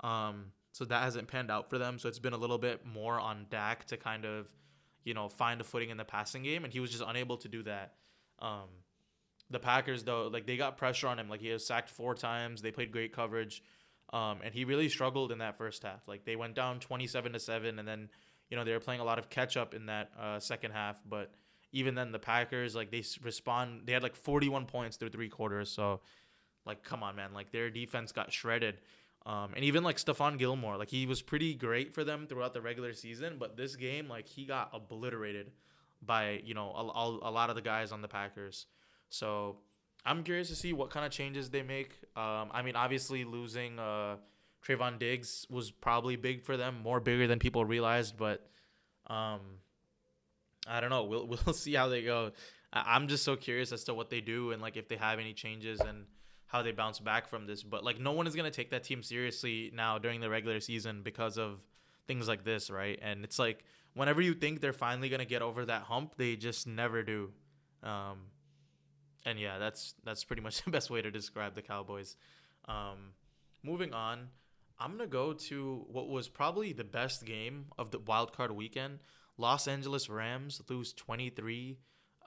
[0.00, 1.98] Um, so that hasn't panned out for them.
[1.98, 4.46] So it's been a little bit more on Dak to kind of
[5.06, 7.48] you know, find a footing in the passing game, and he was just unable to
[7.48, 7.94] do that.
[8.40, 8.68] Um,
[9.48, 11.28] the Packers, though, like they got pressure on him.
[11.28, 12.60] Like he was sacked four times.
[12.60, 13.62] They played great coverage,
[14.12, 16.08] um, and he really struggled in that first half.
[16.08, 18.08] Like they went down twenty-seven to seven, and then
[18.50, 21.00] you know they were playing a lot of catch up in that uh, second half.
[21.08, 21.30] But
[21.70, 23.82] even then, the Packers like they respond.
[23.84, 25.70] They had like forty-one points through three quarters.
[25.70, 26.00] So,
[26.66, 27.32] like, come on, man.
[27.32, 28.80] Like their defense got shredded.
[29.26, 32.60] Um, and even like Stephon Gilmore, like he was pretty great for them throughout the
[32.60, 35.50] regular season, but this game, like he got obliterated
[36.00, 38.66] by you know a, a, a lot of the guys on the Packers.
[39.08, 39.56] So
[40.04, 41.90] I'm curious to see what kind of changes they make.
[42.14, 44.16] Um, I mean, obviously losing uh,
[44.64, 48.16] Trevon Diggs was probably big for them, more bigger than people realized.
[48.16, 48.48] But
[49.08, 49.40] um,
[50.68, 51.02] I don't know.
[51.02, 52.30] We'll we'll see how they go.
[52.72, 55.18] I, I'm just so curious as to what they do and like if they have
[55.18, 56.04] any changes and
[56.46, 57.62] how they bounce back from this.
[57.62, 61.02] But like no one is gonna take that team seriously now during the regular season
[61.02, 61.60] because of
[62.06, 62.98] things like this, right?
[63.02, 66.66] And it's like whenever you think they're finally gonna get over that hump, they just
[66.66, 67.30] never do.
[67.82, 68.30] Um,
[69.24, 72.16] and yeah, that's that's pretty much the best way to describe the Cowboys.
[72.66, 73.12] Um,
[73.62, 74.28] moving on,
[74.78, 79.00] I'm gonna go to what was probably the best game of the wild card weekend.
[79.38, 81.78] Los Angeles Rams lose 23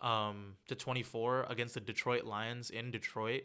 [0.01, 3.43] um, to 24 against the Detroit Lions in Detroit.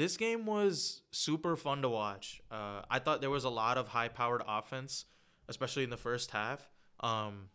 [0.00, 2.40] This game was super fun to watch.
[2.50, 5.04] Uh, I thought there was a lot of high-powered offense,
[5.46, 6.70] especially in the first half.
[7.00, 7.50] Um,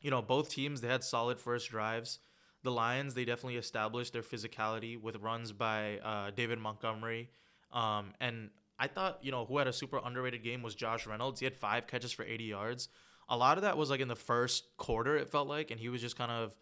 [0.00, 2.20] you know, both teams they had solid first drives
[2.62, 7.28] the Lions, they definitely established their physicality with runs by uh, David Montgomery.
[7.70, 11.38] Um, and I thought, you know, who had a super underrated game was Josh Reynolds.
[11.38, 12.88] He had five catches for 80 yards.
[13.28, 15.90] A lot of that was like in the first quarter, it felt like, and he
[15.90, 16.54] was just kind of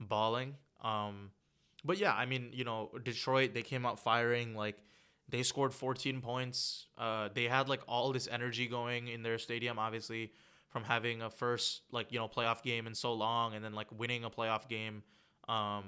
[0.00, 0.56] balling.
[0.82, 1.30] Um,
[1.84, 4.54] but yeah, I mean, you know, Detroit, they came out firing.
[4.54, 4.76] Like,
[5.28, 6.86] they scored 14 points.
[6.96, 10.32] Uh, they had like all this energy going in their stadium, obviously,
[10.68, 13.86] from having a first, like, you know, playoff game in so long and then like
[13.96, 15.02] winning a playoff game
[15.48, 15.84] um,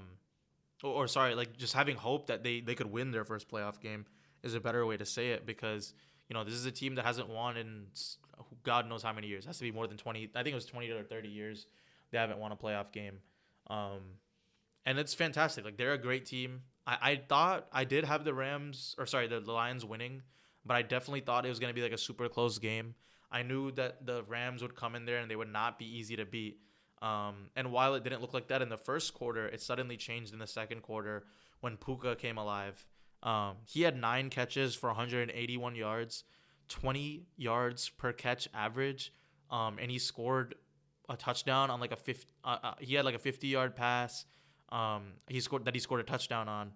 [0.83, 3.81] or, or, sorry, like just having hope that they they could win their first playoff
[3.81, 4.07] game
[4.43, 5.93] is a better way to say it because
[6.29, 7.87] you know this is a team that hasn't won in
[8.63, 9.45] God knows how many years.
[9.45, 10.31] It has to be more than twenty.
[10.35, 11.67] I think it was twenty or thirty years
[12.11, 13.19] they haven't won a playoff game.
[13.69, 14.01] Um,
[14.87, 15.65] and it's fantastic.
[15.65, 16.63] Like they're a great team.
[16.87, 20.23] I, I thought I did have the Rams or sorry the, Lions winning,
[20.65, 22.95] but I definitely thought it was gonna be like a super close game.
[23.31, 26.17] I knew that the Rams would come in there and they would not be easy
[26.17, 26.59] to beat.
[27.01, 30.33] Um, and while it didn't look like that in the first quarter, it suddenly changed
[30.33, 31.25] in the second quarter
[31.61, 32.85] when Puka came alive.
[33.23, 36.25] Um, he had nine catches for 181 yards,
[36.69, 39.13] 20 yards per catch average,
[39.51, 40.55] um, and he scored
[41.09, 42.27] a touchdown on like a 50.
[42.45, 44.25] Uh, uh, he had like a 50 yard pass.
[44.73, 46.73] Um, he scored that he scored a touchdown on,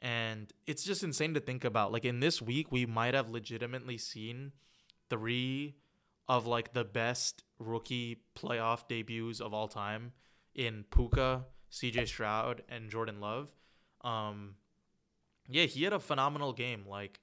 [0.00, 1.92] and it's just insane to think about.
[1.92, 4.52] Like in this week, we might have legitimately seen
[5.10, 5.76] three
[6.28, 10.12] of like the best rookie playoff debuts of all time
[10.54, 13.52] in Puka, CJ Stroud, and Jordan Love.
[14.02, 14.56] Um,
[15.48, 16.84] yeah, he had a phenomenal game.
[16.88, 17.20] Like,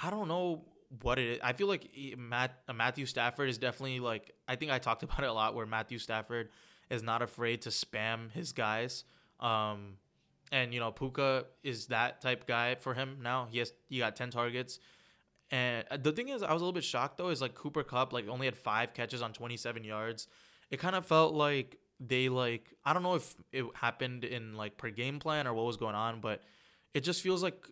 [0.00, 0.64] I don't know
[1.02, 1.38] what it is.
[1.42, 5.22] I feel like Matt uh, Matthew Stafford is definitely like I think I talked about
[5.22, 6.48] it a lot where Matthew Stafford
[6.90, 9.04] is not afraid to spam his guys.
[9.40, 9.98] Um,
[10.52, 13.48] and you know Puka is that type guy for him now.
[13.50, 14.78] He has he got ten targets.
[15.50, 17.28] And uh, the thing is, I was a little bit shocked though.
[17.28, 20.26] Is like Cooper Kupp like only had five catches on 27 yards.
[20.70, 24.76] It kind of felt like they like I don't know if it happened in like
[24.76, 26.42] per game plan or what was going on, but
[26.94, 27.68] it just feels like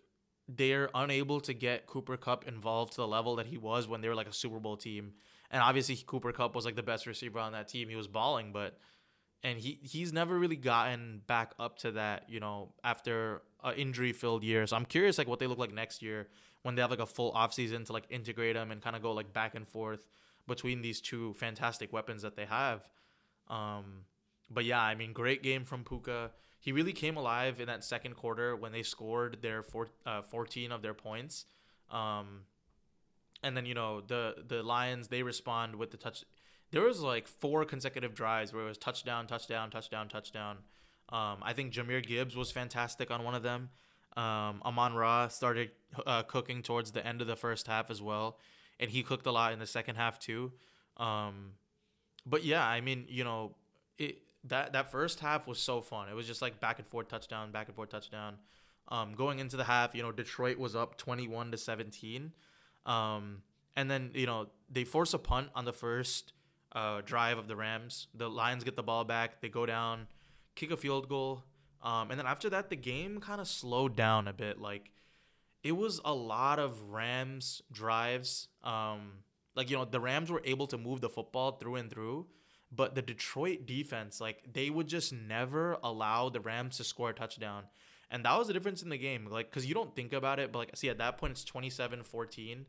[0.49, 4.09] they're unable to get Cooper Kupp involved to the level that he was when they
[4.09, 5.13] were like a Super Bowl team.
[5.51, 7.89] And obviously Cooper Kupp was like the best receiver on that team.
[7.89, 8.79] He was balling, but
[9.45, 14.13] and he he's never really gotten back up to that, you know, after an injury
[14.13, 14.67] filled year.
[14.67, 16.29] So I'm curious like what they look like next year
[16.63, 19.13] when they have like a full offseason to like integrate them and kind of go
[19.13, 20.09] like back and forth
[20.49, 22.89] between these two fantastic weapons that they have.
[23.49, 24.07] Um,
[24.51, 26.31] but yeah, I mean, great game from Puka.
[26.59, 30.73] He really came alive in that second quarter when they scored their four, uh, 14
[30.73, 31.45] of their points.
[31.91, 32.41] Um,
[33.43, 36.25] and then you know the the Lions they respond with the touch.
[36.75, 40.59] There was like four consecutive drives where it was touchdown, touchdown, touchdown, touchdown.
[41.09, 43.71] Um, I think Jahmyr Gibbs was fantastic on one of them.
[44.17, 45.71] Um, Amon Ra started
[46.07, 48.39] uh, cooking towards the end of the first half as well,
[48.81, 50.53] and he cooked a lot in the second half too.
[50.97, 51.53] Um,
[52.27, 53.55] but yeah, I mean, you know,
[53.99, 56.09] it that that first half was so fun.
[56.09, 58.37] It was just like back and forth touchdown, back and forth touchdown.
[58.89, 62.33] Um, going into the half, you know, Detroit was up twenty one to seventeen,
[62.87, 63.43] um,
[63.77, 66.33] and then you know they force a punt on the first
[66.75, 68.09] uh, drive of the Rams.
[68.15, 69.41] The Lions get the ball back.
[69.41, 70.09] They go down,
[70.55, 71.45] kick a field goal.
[71.83, 74.61] Um, and then after that, the game kind of slowed down a bit.
[74.61, 74.91] Like
[75.63, 78.49] it was a lot of Rams drives.
[78.63, 82.27] Um, like you know, the Rams were able to move the football through and through,
[82.73, 87.15] but the Detroit defense, like they would just never allow the Rams to score a
[87.15, 87.65] touchdown.
[88.11, 89.27] And that was the difference in the game.
[89.31, 92.03] Like, cause you don't think about it, but like, see, at that point, it's 27
[92.03, 92.67] 14.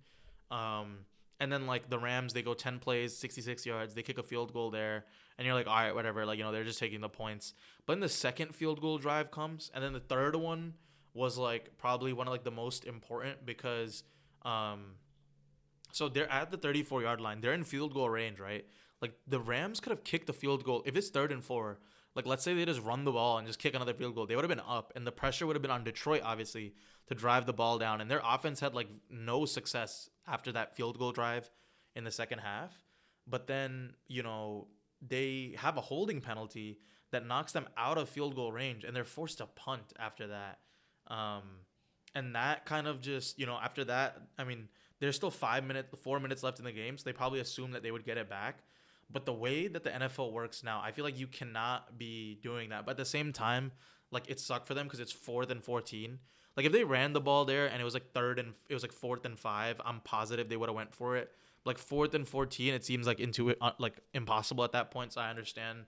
[0.50, 1.00] Um,
[1.40, 4.54] and then like the Rams, they go 10 plays, 66 yards, they kick a field
[4.54, 5.06] goal there
[5.38, 6.26] and you're like, all right, whatever.
[6.26, 7.54] Like, you know, they're just taking the points.
[7.86, 10.76] But then the second field goal drive comes, and then the third one
[11.14, 14.04] was like probably one of like the most important because
[14.44, 14.96] um
[15.92, 17.42] So they're at the 34 yard line.
[17.42, 18.66] They're in field goal range, right?
[19.02, 21.80] Like the Rams could have kicked the field goal if it's third and four.
[22.16, 24.36] Like let's say they just run the ball and just kick another field goal, they
[24.36, 26.74] would have been up, and the pressure would have been on Detroit, obviously,
[27.08, 28.00] to drive the ball down.
[28.00, 31.52] And their offense had like no success after that field goal drive
[31.96, 32.72] in the second half.
[33.28, 34.68] But then you know
[35.06, 36.80] they have a holding penalty
[37.12, 40.60] that knocks them out of field goal range, and they're forced to punt after that.
[41.08, 41.44] Um,
[42.14, 45.90] and that kind of just you know after that, I mean, there's still five minutes,
[46.02, 48.30] four minutes left in the game, so they probably assume that they would get it
[48.30, 48.60] back.
[49.12, 52.70] But the way that the NFL works now, I feel like you cannot be doing
[52.70, 52.86] that.
[52.86, 53.72] But at the same time,
[54.12, 56.20] like it sucked for them because it's fourth and fourteen.
[56.58, 58.84] Like if they ran the ball there and it was like third and it was
[58.84, 61.32] like fourth and five, I'm positive they would have went for it.
[61.66, 65.14] Like fourth and fourteen, it seems like into uh, like impossible at that point.
[65.14, 65.86] So I understand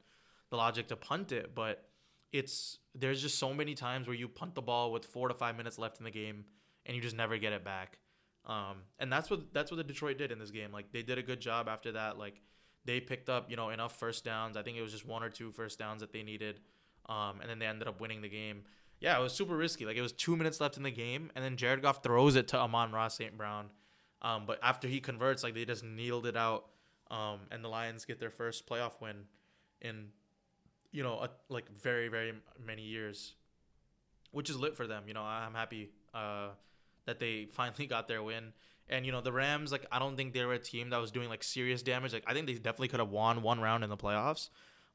[0.49, 1.85] the logic to punt it, but
[2.31, 5.55] it's there's just so many times where you punt the ball with four to five
[5.55, 6.45] minutes left in the game
[6.85, 7.99] and you just never get it back.
[8.45, 10.71] Um, and that's what that's what the Detroit did in this game.
[10.71, 12.17] Like they did a good job after that.
[12.17, 12.41] Like
[12.87, 14.57] they picked up, you know, enough first downs.
[14.57, 16.61] I think it was just one or two first downs that they needed.
[17.07, 18.63] Um, and then they ended up winning the game.
[18.99, 19.85] Yeah, it was super risky.
[19.85, 22.47] Like it was two minutes left in the game, and then Jared Goff throws it
[22.49, 23.37] to Amon-Ra St.
[23.37, 23.67] Brown.
[24.21, 26.65] Um, but after he converts, like they just kneeled it out,
[27.11, 29.25] um, and the Lions get their first playoff win
[29.81, 30.07] in,
[30.91, 32.33] you know, a, like very very
[32.65, 33.35] many years,
[34.31, 35.03] which is lit for them.
[35.07, 36.49] You know, I'm happy uh,
[37.05, 38.53] that they finally got their win.
[38.89, 41.11] And you know the Rams, like I don't think they were a team that was
[41.11, 42.13] doing like serious damage.
[42.13, 44.49] Like I think they definitely could have won one round in the playoffs,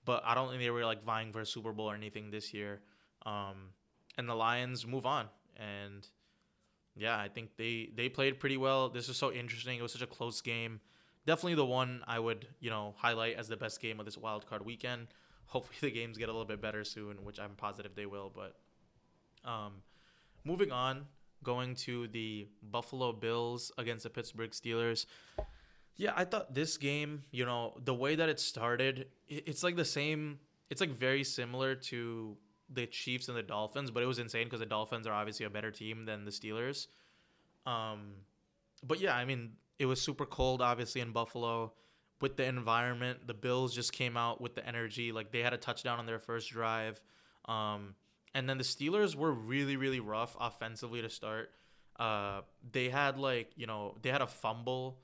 [0.05, 2.55] but I don't think they were like vying for a Super Bowl or anything this
[2.55, 2.81] year.
[3.27, 3.71] Um,
[4.17, 5.27] and the Lions move on,
[5.57, 6.07] and
[6.97, 8.89] yeah, I think they they played pretty well.
[8.89, 9.79] This was so interesting.
[9.79, 10.81] It was such a close game.
[11.27, 14.47] Definitely the one I would you know highlight as the best game of this wild
[14.49, 15.09] card weekend.
[15.47, 18.33] Hopefully the games get a little bit better soon, which I'm positive they will.
[18.35, 18.57] But
[19.49, 19.83] um,
[20.45, 21.07] moving on,
[21.43, 25.07] going to the Buffalo Bills against the Pittsburgh Steelers.
[25.97, 29.85] Yeah, I thought this game, you know, the way that it started, it's like the
[29.85, 30.39] same.
[30.71, 32.37] It's like very similar to
[32.71, 35.51] the Chiefs and the Dolphins, but it was insane because the Dolphins are obviously a
[35.51, 36.87] better team than the Steelers.
[37.67, 38.15] Um,
[38.83, 41.73] but yeah, I mean, it was super cold, obviously in Buffalo.
[42.21, 45.13] With the environment, the Bills just came out with the energy.
[45.13, 47.01] Like they had a touchdown on their first drive.
[47.47, 47.95] Um,
[48.35, 51.51] and then the Steelers were really, really rough offensively to start.
[51.99, 52.41] Uh,
[52.71, 54.99] they had like, you know, they had a fumble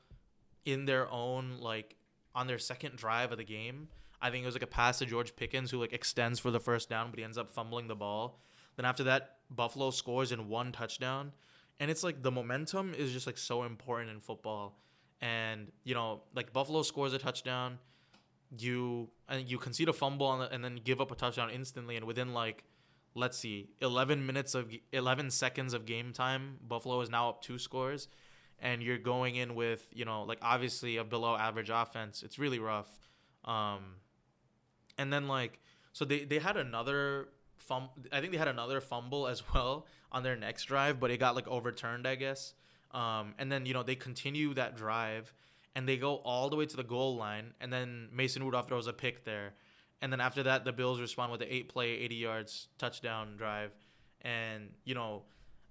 [0.65, 1.97] in their own, like,
[2.35, 3.89] on their second drive of the game.
[4.21, 6.61] I think it was like a pass to George Pickens who like extends for the
[6.61, 8.41] first down, but he ends up fumbling the ball.
[8.77, 11.33] Then after that, Buffalo scores in one touchdown.
[11.81, 14.79] And it's like the momentum is just like so important in football.
[15.21, 17.79] And, you know, like Buffalo scores a touchdown,
[18.57, 22.07] you and you concede a fumble the, and then give up a touchdown instantly and
[22.07, 22.65] within like
[23.19, 26.59] let's see, 11 minutes of 11 seconds of game time.
[26.67, 28.09] Buffalo is now up two scores,
[28.59, 32.23] and you're going in with you know like obviously a below average offense.
[32.23, 32.89] It's really rough.
[33.45, 33.97] Um,
[34.97, 35.61] and then like
[35.93, 37.29] so they they had another
[37.59, 37.89] fum.
[38.13, 41.35] I think they had another fumble as well on their next drive, but it got
[41.35, 42.55] like overturned, I guess.
[42.93, 45.35] Um, and then you know they continue that drive,
[45.75, 48.87] and they go all the way to the goal line, and then Mason Rudolph throws
[48.87, 49.55] a pick there
[50.01, 53.73] and then after that, the Bills respond with an eight play, 80 yards touchdown drive.
[54.23, 55.23] And, you know,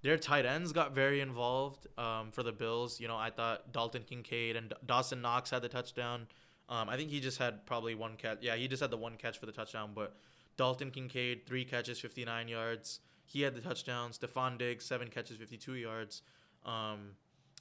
[0.02, 3.00] their tight ends got very involved um, for the Bills.
[3.00, 6.26] You know, I thought Dalton Kincaid and Dawson Knox had the touchdown.
[6.68, 8.38] Um, I think he just had probably one catch.
[8.42, 9.92] Yeah, he just had the one catch for the touchdown.
[9.94, 10.14] But
[10.56, 13.00] Dalton Kincaid, three catches, 59 yards.
[13.24, 14.10] He had the touchdown.
[14.10, 16.22] Stefon Diggs, seven catches, 52 yards.
[16.64, 17.12] Um,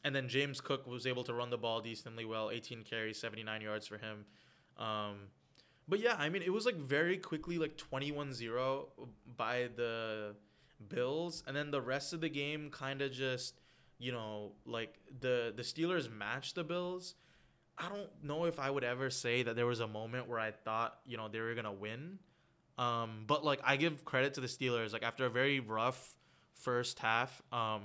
[0.03, 3.62] and then James Cook was able to run the ball decently well, 18 carries, 79
[3.62, 4.25] yards for him.
[4.77, 5.30] Um,
[5.88, 8.86] but yeah, I mean, it was like very quickly like 21-0
[9.38, 10.36] by the
[10.89, 13.60] Bills, and then the rest of the game kind of just,
[13.98, 17.15] you know, like the the Steelers matched the Bills.
[17.77, 20.52] I don't know if I would ever say that there was a moment where I
[20.52, 22.19] thought, you know, they were gonna win.
[22.77, 26.15] Um, but like I give credit to the Steelers, like after a very rough
[26.54, 27.42] first half.
[27.52, 27.83] Um,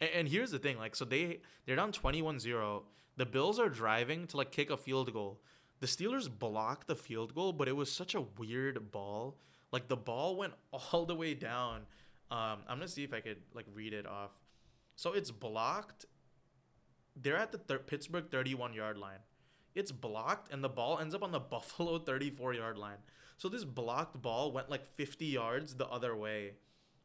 [0.00, 2.82] and, and here's the thing, like so they they're down 21-0.
[3.18, 5.40] The Bills are driving to like kick a field goal
[5.82, 9.36] the Steelers blocked the field goal, but it was such a weird ball.
[9.72, 10.52] Like the ball went
[10.92, 11.80] all the way down.
[12.30, 14.30] Um, I'm gonna see if I could like read it off.
[14.94, 16.06] So it's blocked.
[17.20, 19.18] They're at the thir- Pittsburgh 31 yard line.
[19.74, 22.98] It's blocked, and the ball ends up on the Buffalo 34 yard line.
[23.36, 26.52] So this blocked ball went like 50 yards the other way,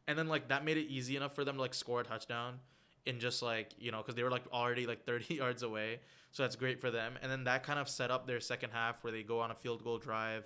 [0.08, 2.60] and then like that made it easy enough for them to like score a touchdown
[3.08, 6.00] in just like you know because they were like already like 30 yards away
[6.32, 9.04] so that's great for them and then that kind of set up their second half
[9.04, 10.44] where they go on a field goal drive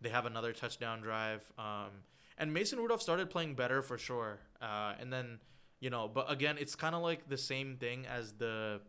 [0.00, 1.90] they have another touchdown drive um,
[2.38, 5.38] and mason rudolph started playing better for sure uh, and then
[5.80, 8.80] you know but again it's kind of like the same thing as the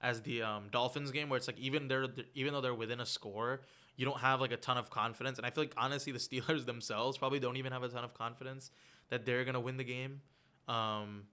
[0.00, 3.06] as the um, Dolphins game, where it's like even they're even though they're within a
[3.06, 3.62] score,
[3.96, 5.38] you don't have like a ton of confidence.
[5.38, 8.14] And I feel like honestly, the Steelers themselves probably don't even have a ton of
[8.14, 8.70] confidence
[9.10, 10.20] that they're gonna win the game.
[10.68, 11.24] Um,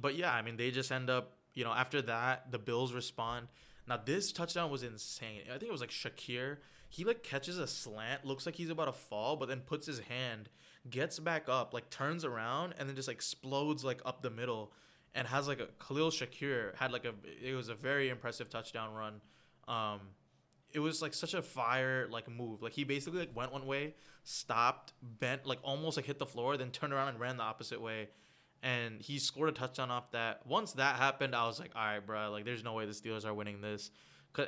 [0.00, 3.48] but yeah, I mean, they just end up, you know, after that, the Bills respond.
[3.86, 5.42] Now this touchdown was insane.
[5.46, 6.58] I think it was like Shakir.
[6.90, 10.00] He like catches a slant, looks like he's about to fall, but then puts his
[10.00, 10.48] hand,
[10.88, 14.72] gets back up, like turns around, and then just like explodes like up the middle,
[15.14, 18.94] and has like a Khalil Shakir had like a it was a very impressive touchdown
[18.94, 19.20] run.
[19.66, 20.00] Um,
[20.72, 22.62] it was like such a fire like move.
[22.62, 26.56] Like he basically like went one way, stopped, bent, like almost like hit the floor,
[26.56, 28.08] then turned around and ran the opposite way.
[28.62, 30.46] And he scored a touchdown off that.
[30.46, 33.24] Once that happened, I was like, all right, bro, like there's no way the Steelers
[33.24, 33.90] are winning this.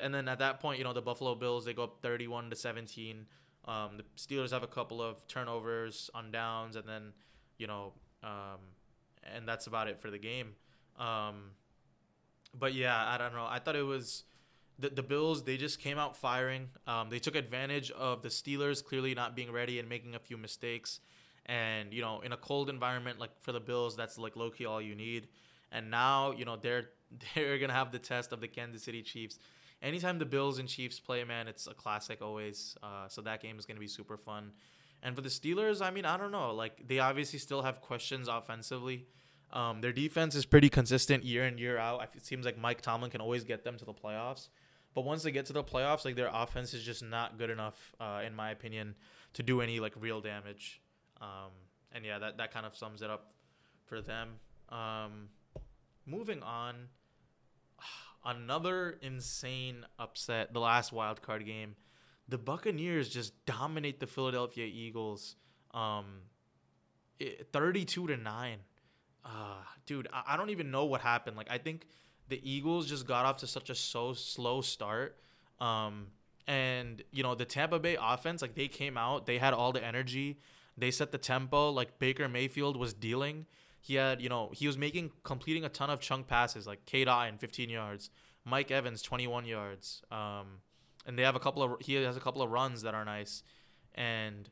[0.02, 2.56] And then at that point, you know, the Buffalo Bills they go up 31 to
[2.56, 3.26] 17.
[3.66, 7.12] Um, the Steelers have a couple of turnovers on downs, and then,
[7.58, 7.92] you know,
[8.22, 8.58] um,
[9.22, 10.54] and that's about it for the game.
[10.98, 11.52] Um,
[12.58, 13.46] but yeah, I don't know.
[13.48, 14.24] I thought it was
[14.80, 16.68] the, the Bills, they just came out firing.
[16.86, 20.36] Um, they took advantage of the Steelers clearly not being ready and making a few
[20.36, 21.00] mistakes.
[21.50, 24.66] And, you know, in a cold environment like for the Bills, that's like low key
[24.66, 25.26] all you need.
[25.72, 26.90] And now, you know, they're
[27.34, 29.40] they're gonna have the test of the Kansas City Chiefs.
[29.82, 32.76] Anytime the Bills and Chiefs play, man, it's a classic always.
[32.82, 34.52] Uh, so that game is gonna be super fun.
[35.02, 36.54] And for the Steelers, I mean, I don't know.
[36.54, 39.06] Like they obviously still have questions offensively.
[39.52, 42.08] Um, their defense is pretty consistent year in year out.
[42.14, 44.48] It seems like Mike Tomlin can always get them to the playoffs.
[44.94, 47.92] But once they get to the playoffs, like their offense is just not good enough,
[48.00, 48.94] uh, in my opinion,
[49.32, 50.80] to do any like real damage.
[51.20, 51.50] Um,
[51.92, 53.32] and yeah, that that kind of sums it up
[53.86, 54.36] for them.
[54.68, 55.28] Um,
[56.06, 56.88] moving on,
[58.24, 60.52] another insane upset.
[60.52, 61.76] The last wild card game,
[62.28, 65.36] the Buccaneers just dominate the Philadelphia Eagles,
[65.72, 66.22] um,
[67.52, 68.58] thirty-two to nine.
[69.24, 71.36] Uh, dude, I, I don't even know what happened.
[71.36, 71.86] Like, I think
[72.28, 75.18] the Eagles just got off to such a so slow start.
[75.60, 76.06] Um,
[76.46, 79.84] and you know the Tampa Bay offense, like they came out, they had all the
[79.84, 80.38] energy,
[80.80, 81.70] they set the tempo.
[81.70, 83.46] Like Baker Mayfield was dealing.
[83.80, 87.08] He had, you know, he was making completing a ton of chunk passes, like Cade
[87.08, 88.10] Otton 15 yards,
[88.44, 90.02] Mike Evans 21 yards.
[90.10, 90.58] Um,
[91.06, 93.42] and they have a couple of he has a couple of runs that are nice,
[93.94, 94.50] and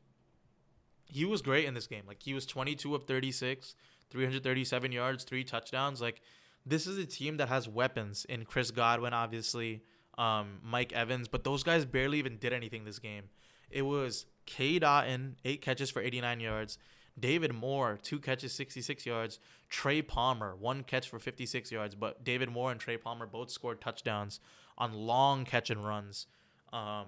[1.04, 2.04] he was great in this game.
[2.06, 3.74] Like he was 22 of 36,
[4.10, 6.00] 337 yards, three touchdowns.
[6.00, 6.22] Like
[6.64, 9.82] this is a team that has weapons in Chris Godwin, obviously,
[10.16, 13.24] um, Mike Evans, but those guys barely even did anything this game.
[13.70, 16.78] It was Cade Otton, eight catches for 89 yards.
[17.20, 19.40] David Moore, two catches, 66 yards.
[19.68, 21.94] Trey Palmer, one catch for 56 yards.
[21.94, 24.40] But David Moore and Trey Palmer both scored touchdowns
[24.78, 26.26] on long catch and runs.
[26.72, 27.06] Um,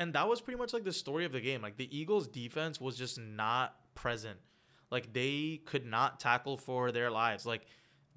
[0.00, 1.62] and that was pretty much like the story of the game.
[1.62, 4.38] Like the Eagles' defense was just not present.
[4.90, 7.46] Like they could not tackle for their lives.
[7.46, 7.66] Like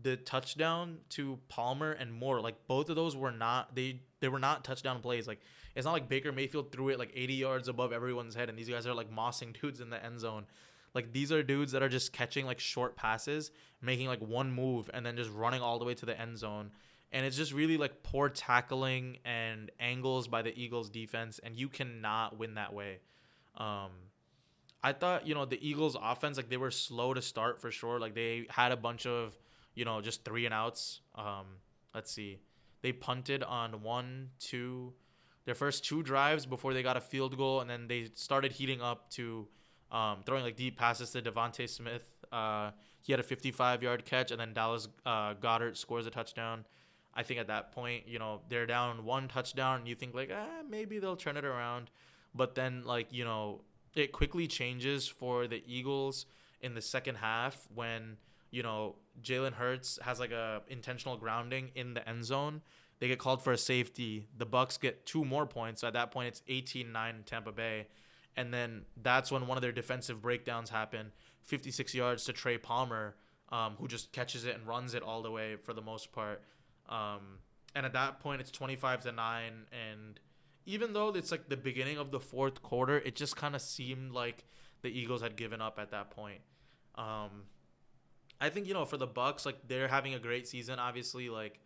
[0.02, 4.40] the touchdown to Palmer and Moore, like both of those were not they they were
[4.40, 5.28] not touchdown plays.
[5.28, 5.42] Like
[5.78, 8.68] it's not like Baker Mayfield threw it like 80 yards above everyone's head and these
[8.68, 10.48] guys are like mossing dudes in the end zone.
[10.96, 14.90] Like these are dudes that are just catching like short passes, making like one move
[14.92, 16.72] and then just running all the way to the end zone.
[17.12, 21.70] And it's just really like poor tackling and angles by the Eagles defense and you
[21.70, 22.98] cannot win that way.
[23.56, 23.92] Um
[24.84, 28.00] I thought, you know, the Eagles offense like they were slow to start for sure.
[28.00, 29.38] Like they had a bunch of
[29.76, 31.02] you know, just three and outs.
[31.14, 31.46] Um,
[31.94, 32.40] let's see.
[32.82, 34.94] They punted on one, two,
[35.48, 38.82] their first two drives before they got a field goal, and then they started heating
[38.82, 39.48] up to
[39.94, 42.06] um, throwing like deep passes to DeVonta Smith.
[42.34, 42.72] Uh,
[43.02, 46.66] he had a 55 yard catch, and then Dallas uh, Goedert scores a touchdown.
[47.14, 50.30] I think at that point, you know, they're down one touchdown, and you think like,
[50.36, 51.92] ah, maybe they'll turn it around.
[52.36, 53.62] But then, like, you know,
[53.96, 56.26] it quickly changes for the Eagles
[56.60, 58.18] in the second half when
[58.52, 62.62] you know, Jalen Hurts has like a intentional grounding in the end zone.
[63.00, 64.28] They get called for a safety.
[64.38, 65.82] The Bucks get two more points.
[65.82, 67.88] So At that point, it's 18-9 Tampa Bay.
[68.36, 71.12] And then that's when one of their defensive breakdowns happen.
[71.44, 73.16] 56 yards to Trey Palmer,
[73.50, 76.42] um, who just catches it and runs it all the way for the most part.
[76.90, 77.40] Um,
[77.76, 79.52] and at that point, it's 25 to 9.
[79.72, 80.20] And
[80.66, 84.12] even though it's like the beginning of the fourth quarter, it just kind of seemed
[84.12, 84.44] like
[84.82, 86.42] the Eagles had given up at that point.
[86.96, 87.44] Um,
[88.40, 90.80] I think you know for the Bucks, like they're having a great season.
[90.80, 91.60] Obviously, like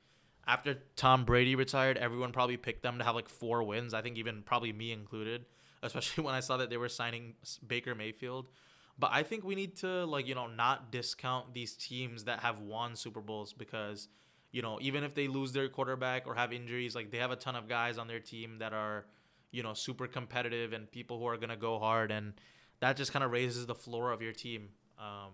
[0.48, 3.94] after Tom Brady retired, everyone probably picked them to have like four wins.
[3.94, 5.46] I think even probably me included,
[5.84, 7.36] especially when I saw that they were signing
[7.66, 8.48] Baker Mayfield.
[9.00, 12.60] But I think we need to like you know not discount these teams that have
[12.60, 14.10] won Super Bowls because
[14.52, 17.36] you know even if they lose their quarterback or have injuries, like they have a
[17.36, 19.06] ton of guys on their team that are
[19.52, 22.34] you know super competitive and people who are gonna go hard, and
[22.80, 24.70] that just kind of raises the floor of your team.
[25.00, 25.32] Um,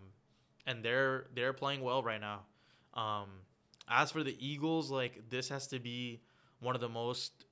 [0.65, 2.41] and they're they're playing well right now.
[2.93, 3.29] Um,
[3.87, 6.21] as for the Eagles, like this has to be
[6.59, 7.45] one of the most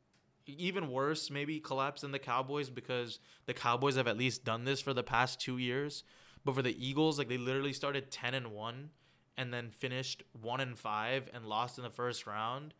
[0.47, 4.79] even worse maybe collapse than the Cowboys because the Cowboys have at least done this
[4.79, 6.03] for the past 2 years.
[6.43, 8.89] But for the Eagles, like they literally started 10 and 1
[9.37, 12.73] and then finished 1 and 5 and lost in the first round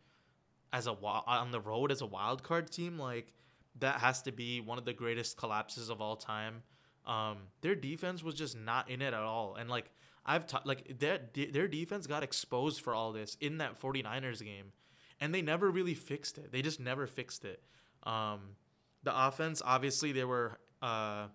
[0.72, 3.32] as a on the road as a wild card team like
[3.78, 6.62] that has to be one of the greatest collapses of all time.
[7.04, 9.56] Um, their defense was just not in it at all.
[9.56, 9.90] And like
[10.26, 14.72] I've t- like their their defense got exposed for all this in that 49ers game.
[15.20, 16.52] And they never really fixed it.
[16.52, 17.62] They just never fixed it.
[18.02, 18.56] Um,
[19.02, 21.28] the offense, obviously, they were, uh,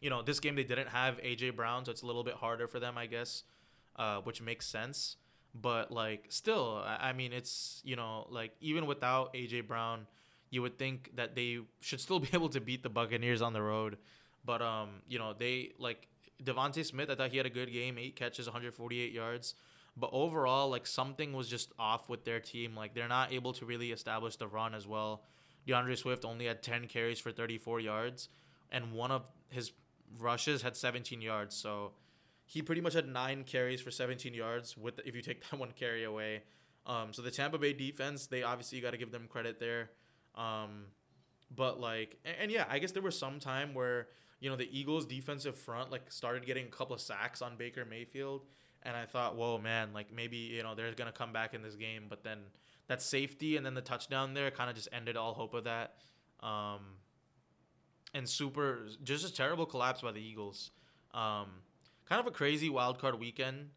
[0.00, 2.68] you know, this game they didn't have AJ Brown, so it's a little bit harder
[2.68, 3.42] for them, I guess,
[3.96, 5.16] uh, which makes sense.
[5.54, 10.06] But like, still, I mean, it's you know, like even without AJ Brown,
[10.50, 13.62] you would think that they should still be able to beat the Buccaneers on the
[13.62, 13.98] road.
[14.44, 16.06] But um, you know, they like
[16.42, 17.10] DeVonta Smith.
[17.10, 19.54] I thought he had a good game, eight catches, 148 yards.
[19.96, 22.74] But overall, like something was just off with their team.
[22.74, 25.24] Like they're not able to really establish the run as well.
[25.66, 28.28] D'Andre Swift only had 10 carries for 34 yards,
[28.70, 29.72] and one of his
[30.18, 31.54] rushes had 17 yards.
[31.54, 31.92] So
[32.46, 34.76] he pretty much had nine carries for 17 yards.
[34.76, 36.42] With if you take that one carry away,
[36.86, 39.90] um, so the Tampa Bay defense, they obviously got to give them credit there.
[40.34, 40.86] Um,
[41.54, 44.08] but like, and, and, yeah, I guess there was some time where
[44.42, 47.84] you know the Eagles' defensive front like started getting a couple of sacks on Baker
[47.88, 48.42] Mayfield,
[48.82, 51.76] and I thought, whoa, man, like maybe you know they're gonna come back in this
[51.76, 52.38] game, but then
[52.88, 55.94] that safety and then the touchdown there kind of just ended all hope of that.
[56.40, 56.80] Um,
[58.12, 60.72] and super, just a terrible collapse by the Eagles.
[61.14, 61.46] Um,
[62.04, 63.68] kind of a crazy wild card weekend,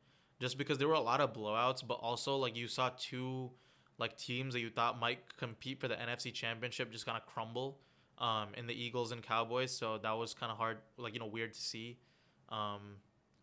[0.41, 3.51] just because there were a lot of blowouts, but also like you saw two
[3.99, 7.78] like teams that you thought might compete for the NFC Championship just kind of crumble
[8.18, 9.72] um, in the Eagles and Cowboys.
[9.72, 11.97] So that was kind of hard, like you know, weird to see.
[12.49, 12.97] Um,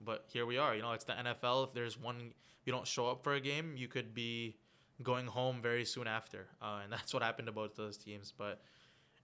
[0.05, 0.75] but here we are.
[0.75, 1.69] You know, it's the NFL.
[1.69, 2.33] If there's one,
[2.65, 4.57] you don't show up for a game, you could be
[5.03, 8.33] going home very soon after, uh, and that's what happened to both those teams.
[8.37, 8.61] But,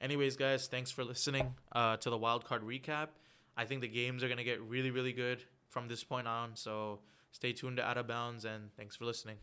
[0.00, 3.08] anyways, guys, thanks for listening uh, to the wild card recap.
[3.56, 6.54] I think the games are gonna get really, really good from this point on.
[6.54, 7.00] So
[7.32, 9.36] stay tuned to Out of Bounds, and thanks for listening.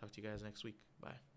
[0.00, 0.76] Talk to you guys next week.
[1.00, 1.31] Bye.